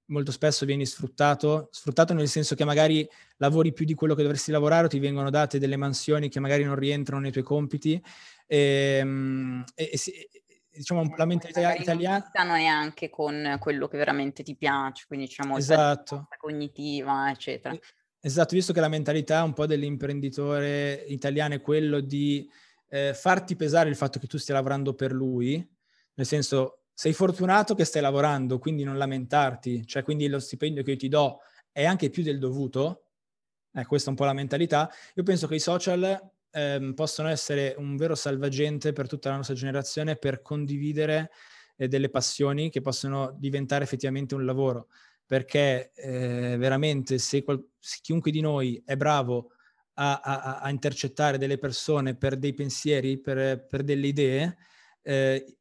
[0.07, 4.51] molto spesso vieni sfruttato, sfruttato nel senso che magari lavori più di quello che dovresti
[4.51, 8.03] lavorare o ti vengono date delle mansioni che magari non rientrano nei tuoi compiti.
[8.47, 10.38] Ehm, e, e,
[10.79, 12.31] diciamo, la mentalità italiana...
[12.35, 16.29] Non neanche con quello che veramente ti piace, quindi diciamo esatto.
[16.39, 17.77] cognitiva, eccetera.
[18.21, 22.51] Esatto, visto che la mentalità un po' dell'imprenditore italiano è quello di
[22.89, 25.67] eh, farti pesare il fatto che tu stia lavorando per lui,
[26.15, 30.93] nel senso sei fortunato che stai lavorando, quindi non lamentarti, cioè quindi lo stipendio che
[30.93, 33.05] io ti do è anche più del dovuto,
[33.73, 34.91] eh, questa è un po' la mentalità.
[35.15, 39.55] Io penso che i social ehm, possono essere un vero salvagente per tutta la nostra
[39.55, 41.31] generazione per condividere
[41.77, 44.89] eh, delle passioni che possono diventare effettivamente un lavoro.
[45.27, 49.53] Perché eh, veramente se, qual- se, chiunque di noi è bravo
[49.95, 54.57] a, a, a, intercettare delle persone per dei pensieri, per, per delle idee,
[55.03, 55.59] eh,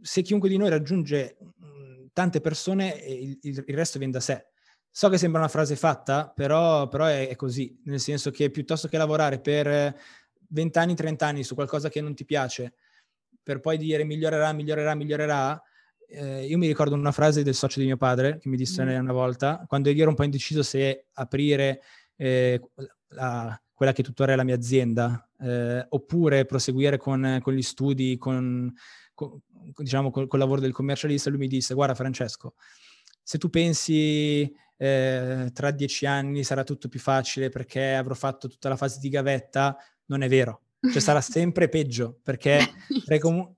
[0.00, 4.51] se chiunque di noi raggiunge mh, tante persone, il, il, il resto viene da sé.
[4.94, 8.88] So che sembra una frase fatta, però, però è, è, così, nel senso che piuttosto
[8.88, 9.96] che lavorare per
[10.48, 12.74] 20 anni, 30 anni su qualcosa che non ti piace,
[13.42, 15.62] per poi dire migliorerà, migliorerà, migliorerà,
[16.08, 19.00] eh, io mi ricordo una frase del socio di mio padre che mi disse mm.
[19.00, 21.80] una volta, quando io ero un po' indeciso se aprire
[22.16, 22.60] eh,
[23.08, 28.18] la, quella che tuttora è la mia azienda, eh, oppure proseguire con, con, gli studi,
[28.18, 28.70] con,
[29.14, 29.40] con
[29.78, 32.54] diciamo, col, col lavoro del commercialista, lui mi disse, guarda Francesco,
[33.22, 38.68] se tu pensi eh, tra dieci anni sarà tutto più facile perché avrò fatto tutta
[38.68, 39.76] la fase di gavetta,
[40.06, 40.62] non è vero.
[40.80, 42.58] Cioè sarà sempre peggio perché
[43.20, 43.54] com-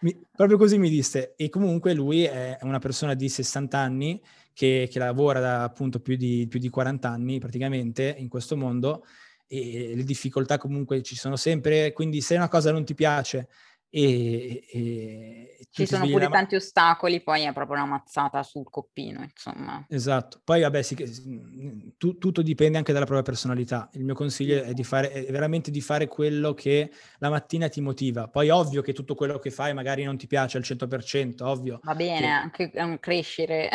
[0.00, 1.34] mi, proprio così mi disse.
[1.36, 4.20] E comunque lui è una persona di 60 anni
[4.52, 9.04] che, che lavora da appunto più di, più di 40 anni praticamente in questo mondo
[9.46, 11.92] e le difficoltà comunque ci sono sempre.
[11.92, 13.48] Quindi se una cosa non ti piace
[13.90, 16.30] e, e ci sono pure la...
[16.30, 19.84] tanti ostacoli, poi è proprio una mazzata sul coppino, insomma.
[19.88, 20.40] Esatto.
[20.44, 23.88] Poi vabbè, sì, mhmm, tu, tutto dipende anche dalla propria personalità.
[23.92, 27.80] Il mio consiglio è, di fare, è veramente di fare quello che la mattina ti
[27.80, 28.28] motiva.
[28.28, 31.80] Poi ovvio che tutto quello che fai magari non ti piace al 100%, ovvio.
[31.82, 32.70] Va bene, che...
[32.72, 33.68] anche un crescere.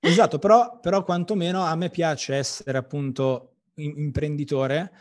[0.00, 4.92] esatto, però, però quantomeno a me piace essere appunto imprenditore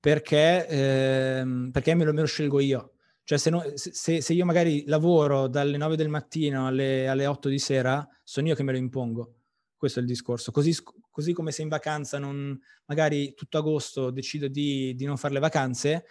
[0.00, 2.93] perché, ehm, perché me, lo, me lo scelgo io
[3.24, 7.48] cioè se, no, se, se, io magari lavoro dalle 9 del mattino alle, alle, 8
[7.48, 9.36] di sera, sono io che me lo impongo.
[9.76, 10.52] Questo è il discorso.
[10.52, 10.74] Così,
[11.10, 15.40] così come se in vacanza, non, magari tutto agosto decido di, di non fare le
[15.40, 16.04] vacanze,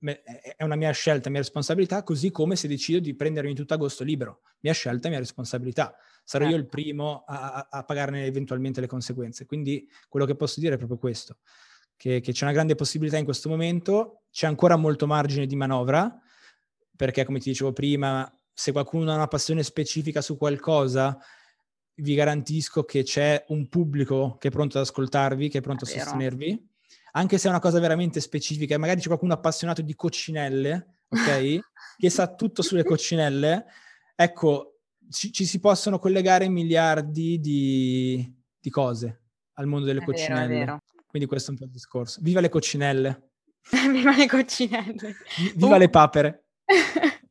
[0.00, 4.42] è una mia scelta, mia responsabilità, così come se decido di prendermi tutto agosto libero.
[4.60, 5.94] Mia scelta, mia responsabilità.
[6.24, 6.76] Sarò io il certo.
[6.76, 9.46] primo a, a, pagarne eventualmente le conseguenze.
[9.46, 11.38] Quindi quello che posso dire è proprio questo,
[11.96, 16.20] che, che c'è una grande possibilità in questo momento, c'è ancora molto margine di manovra,
[16.98, 21.16] perché come ti dicevo prima, se qualcuno ha una passione specifica su qualcosa,
[21.94, 25.88] vi garantisco che c'è un pubblico che è pronto ad ascoltarvi, che è pronto è
[25.88, 26.02] a vero.
[26.02, 26.68] sostenervi,
[27.12, 31.60] anche se è una cosa veramente specifica, magari c'è qualcuno appassionato di coccinelle, ok?
[31.98, 33.66] che sa tutto sulle coccinelle,
[34.16, 39.22] ecco, ci, ci, si possono collegare miliardi di, di cose
[39.52, 40.48] al mondo delle è coccinelle.
[40.48, 40.78] Vero, vero.
[41.06, 42.18] Quindi questo è un po' il discorso.
[42.22, 43.30] Viva le coccinelle!
[43.92, 45.14] Viva le coccinelle!
[45.54, 45.78] Viva uh.
[45.78, 46.42] le papere!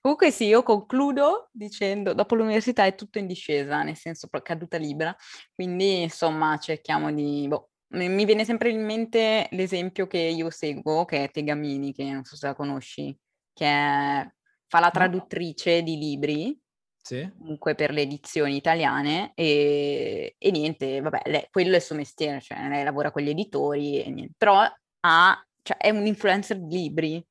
[0.00, 5.14] Comunque sì, io concludo dicendo, dopo l'università è tutto in discesa, nel senso caduta libera,
[5.52, 7.46] quindi insomma cerchiamo di...
[7.48, 12.24] Boh, mi viene sempre in mente l'esempio che io seguo, che è Tegamini, che non
[12.24, 13.16] so se la conosci,
[13.52, 14.28] che è,
[14.68, 16.56] fa la traduttrice di libri,
[16.96, 17.28] sì.
[17.38, 22.40] comunque per le edizioni italiane, e, e niente, vabbè, lei, quello è il suo mestiere,
[22.40, 24.60] cioè lei lavora con gli editori, e niente, però
[25.00, 27.26] ha, cioè, è un influencer di libri.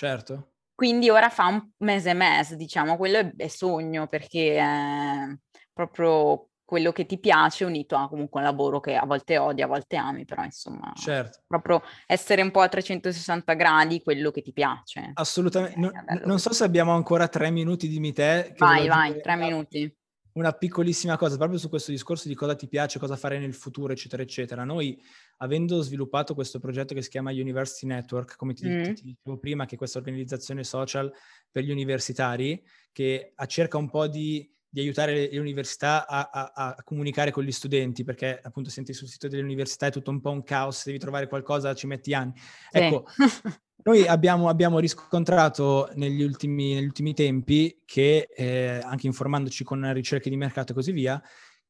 [0.00, 0.52] Certo.
[0.74, 5.26] Quindi ora fa un mese e mese, diciamo, quello è, è sogno perché è
[5.74, 9.66] proprio quello che ti piace unito a comunque un lavoro che a volte odi, a
[9.66, 11.42] volte ami, però insomma, certo.
[11.46, 15.10] proprio essere un po' a 360 gradi quello che ti piace.
[15.12, 15.78] Assolutamente.
[15.78, 15.90] No,
[16.24, 18.54] non so se abbiamo ancora tre minuti di te.
[18.56, 19.99] Vai, vai, tre minuti
[20.34, 23.92] una piccolissima cosa, proprio su questo discorso di cosa ti piace, cosa fare nel futuro,
[23.92, 24.64] eccetera, eccetera.
[24.64, 25.00] Noi,
[25.38, 28.82] avendo sviluppato questo progetto che si chiama University Network, come ti, mm.
[28.94, 31.12] ti dicevo prima, che è questa organizzazione social
[31.50, 32.62] per gli universitari,
[32.92, 37.50] che cerca un po' di, di aiutare le università a, a, a, comunicare con gli
[37.50, 40.98] studenti, perché appunto senti sul sito delle università è tutto un po' un caos, devi
[40.98, 42.32] trovare qualcosa, ci metti anni.
[42.36, 42.78] Sì.
[42.78, 43.04] Ecco,
[43.82, 50.28] Noi abbiamo, abbiamo riscontrato negli ultimi, negli ultimi, tempi che, eh, anche informandoci con ricerche
[50.28, 51.20] di mercato e così via,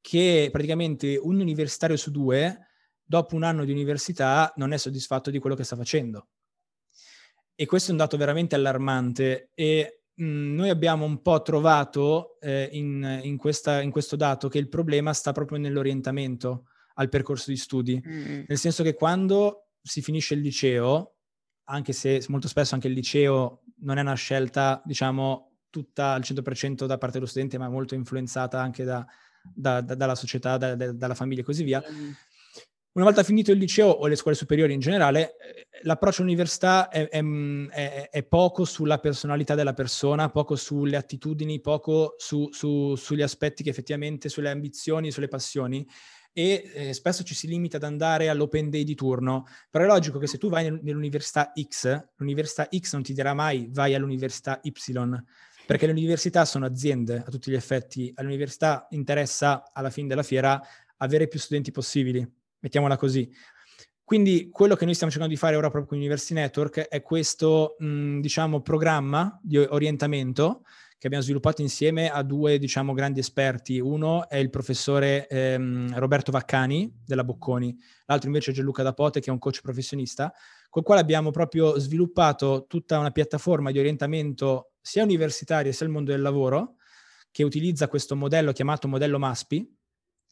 [0.01, 2.67] che praticamente un universitario su due,
[3.05, 6.29] dopo un anno di università, non è soddisfatto di quello che sta facendo.
[7.55, 12.69] E questo è un dato veramente allarmante e mh, noi abbiamo un po' trovato eh,
[12.73, 17.57] in, in, questa, in, questo dato che il problema sta proprio nell'orientamento al percorso di
[17.57, 18.03] studi.
[18.07, 18.43] Mm.
[18.47, 21.15] Nel senso che quando si finisce il liceo,
[21.65, 26.85] anche se molto spesso anche il liceo non è una scelta, diciamo, tutta al 100%
[26.85, 29.07] da parte dello studente, ma molto influenzata anche da,
[29.43, 31.83] da, da, dalla società, dalla famiglia e così via.
[32.93, 37.09] Una volta finito il liceo o le scuole superiori in generale, eh, l'approccio all'università è,
[37.09, 43.23] è, è, è, poco sulla personalità della persona, poco sulle attitudini, poco su, su, sugli
[43.23, 45.87] aspetti che effettivamente, sulle ambizioni, sulle passioni
[46.33, 50.19] e eh, spesso ci si limita ad andare all'open day di turno, però è logico
[50.19, 54.73] che se tu vai nell'università X, l'università X non ti dirà mai vai all'università Y,
[55.67, 60.61] perché le università sono aziende a tutti gli effetti, all'università interessa alla fine della fiera
[60.99, 62.27] avere più studenti possibili,
[62.61, 63.31] mettiamola così.
[64.11, 67.77] Quindi quello che noi stiamo cercando di fare ora proprio con University Network è questo,
[67.79, 70.63] mh, diciamo, programma di orientamento
[70.99, 73.79] che abbiamo sviluppato insieme a due, diciamo, grandi esperti.
[73.79, 79.31] Uno è il professore ehm, Roberto Vaccani della Bocconi, l'altro invece è Gianluca Dapote, che
[79.31, 80.35] è un coach professionista,
[80.71, 86.11] col quale abbiamo proprio sviluppato tutta una piattaforma di orientamento sia universitaria sia al mondo
[86.11, 86.75] del lavoro,
[87.31, 89.79] che utilizza questo modello chiamato modello MASPI,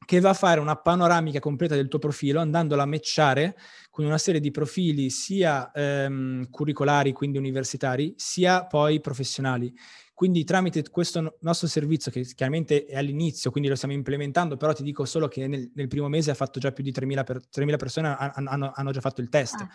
[0.05, 3.57] che va a fare una panoramica completa del tuo profilo andandolo a matchare
[3.91, 9.73] con una serie di profili sia ehm, curricolari, quindi universitari, sia poi professionali.
[10.15, 14.83] Quindi tramite questo nostro servizio, che chiaramente è all'inizio, quindi lo stiamo implementando, però ti
[14.83, 17.77] dico solo che nel, nel primo mese ha fatto già più di 3.000, per, 3.000
[17.77, 19.61] persone, hanno, hanno, già fatto il test.
[19.61, 19.69] Ah.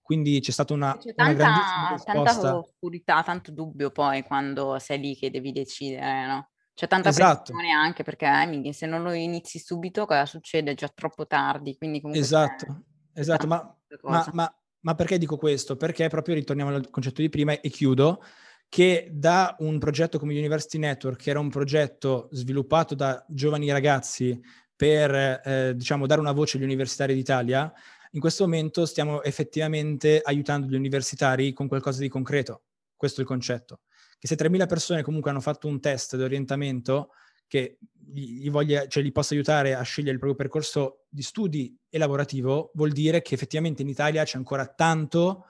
[0.00, 4.98] Quindi c'è stata una, c'è tanta, una grandissima tanta oscurità, tanto dubbio poi quando sei
[4.98, 6.51] lì che devi decidere, no?
[6.74, 7.52] C'è tanta esatto.
[7.52, 10.72] pressione anche perché eh, se non lo inizi subito cosa succede?
[10.72, 11.76] È già troppo tardi.
[12.18, 15.76] Esatto, esatto, ma, ma, ma, ma perché dico questo?
[15.76, 18.22] Perché proprio ritorniamo al concetto di prima e chiudo
[18.68, 24.40] che da un progetto come University Network, che era un progetto sviluppato da giovani ragazzi
[24.74, 25.14] per
[25.44, 27.70] eh, diciamo, dare una voce agli universitari d'Italia,
[28.12, 32.62] in questo momento stiamo effettivamente aiutando gli universitari con qualcosa di concreto.
[32.96, 33.80] Questo è il concetto.
[34.22, 37.08] Che se 3.000 persone comunque hanno fatto un test di orientamento
[37.48, 41.98] che gli, voglia, cioè gli possa aiutare a scegliere il proprio percorso di studi e
[41.98, 45.46] lavorativo, vuol dire che effettivamente in Italia c'è ancora tanto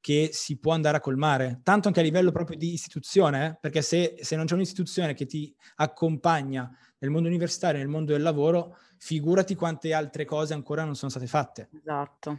[0.00, 3.58] che si può andare a colmare, tanto anche a livello proprio di istituzione, eh?
[3.60, 8.22] perché se, se, non c'è un'istituzione che ti accompagna nel mondo universitario, nel mondo del
[8.22, 11.68] lavoro, figurati quante altre cose ancora non sono state fatte.
[11.74, 12.38] Esatto.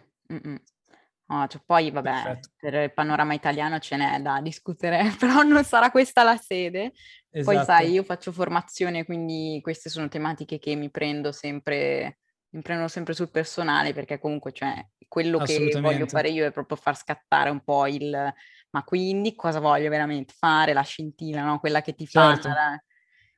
[1.28, 2.50] Oh, cioè, poi, vabbè, Perfetto.
[2.58, 6.94] per il panorama italiano ce n'è da discutere, però non sarà questa la sede.
[7.32, 7.56] Esatto.
[7.56, 12.20] Poi, sai, io faccio formazione, quindi queste sono tematiche che mi prendo sempre
[12.56, 14.74] mi prendono sempre sul personale perché comunque cioè,
[15.10, 18.34] quello che voglio fare io è proprio far scattare un po' il
[18.76, 21.60] ma quindi cosa voglio veramente fare, la scintilla, no?
[21.60, 22.50] quella che ti certo.
[22.50, 22.82] fa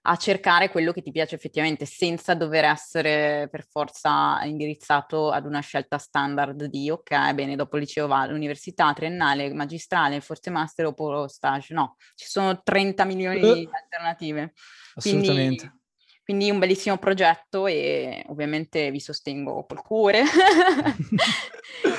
[0.09, 5.59] a cercare quello che ti piace effettivamente senza dover essere per forza indirizzato ad una
[5.59, 11.73] scelta standard di ok, bene, dopo liceo va all'università, triennale, magistrale, forse master oppure stage.
[11.73, 14.53] No, ci sono 30 milioni uh, di alternative.
[14.95, 15.57] Assolutamente.
[15.57, 15.81] Quindi,
[16.23, 20.23] quindi un bellissimo progetto e ovviamente vi sostengo col cuore.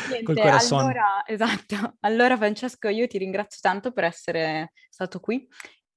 [0.08, 0.80] Niente, col corazon.
[0.80, 1.96] Allora, esatto.
[2.00, 5.46] Allora Francesco, io ti ringrazio tanto per essere stato qui.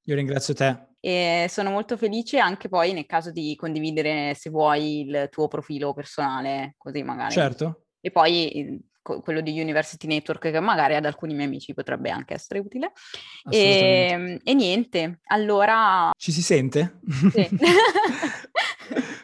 [0.03, 0.90] Io ringrazio te.
[1.03, 5.93] E sono molto felice anche poi nel caso di condividere, se vuoi, il tuo profilo
[5.93, 7.31] personale, così magari.
[7.31, 7.85] Certo.
[7.99, 12.59] E poi quello di University Network che magari ad alcuni miei amici potrebbe anche essere
[12.59, 12.91] utile.
[13.49, 16.11] E, ehm, e, niente, allora...
[16.15, 16.99] Ci si sente?
[17.31, 17.49] Sì.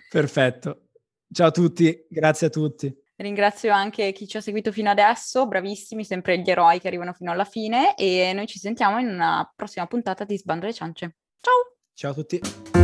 [0.10, 0.88] Perfetto.
[1.32, 2.92] Ciao a tutti, grazie a tutti.
[3.18, 7.32] Ringrazio anche chi ci ha seguito fino adesso, bravissimi, sempre gli eroi che arrivano fino
[7.32, 11.16] alla fine e noi ci sentiamo in una prossima puntata di Sbando le ciance.
[11.42, 11.78] Ciao!
[11.94, 12.77] Ciao a tutti!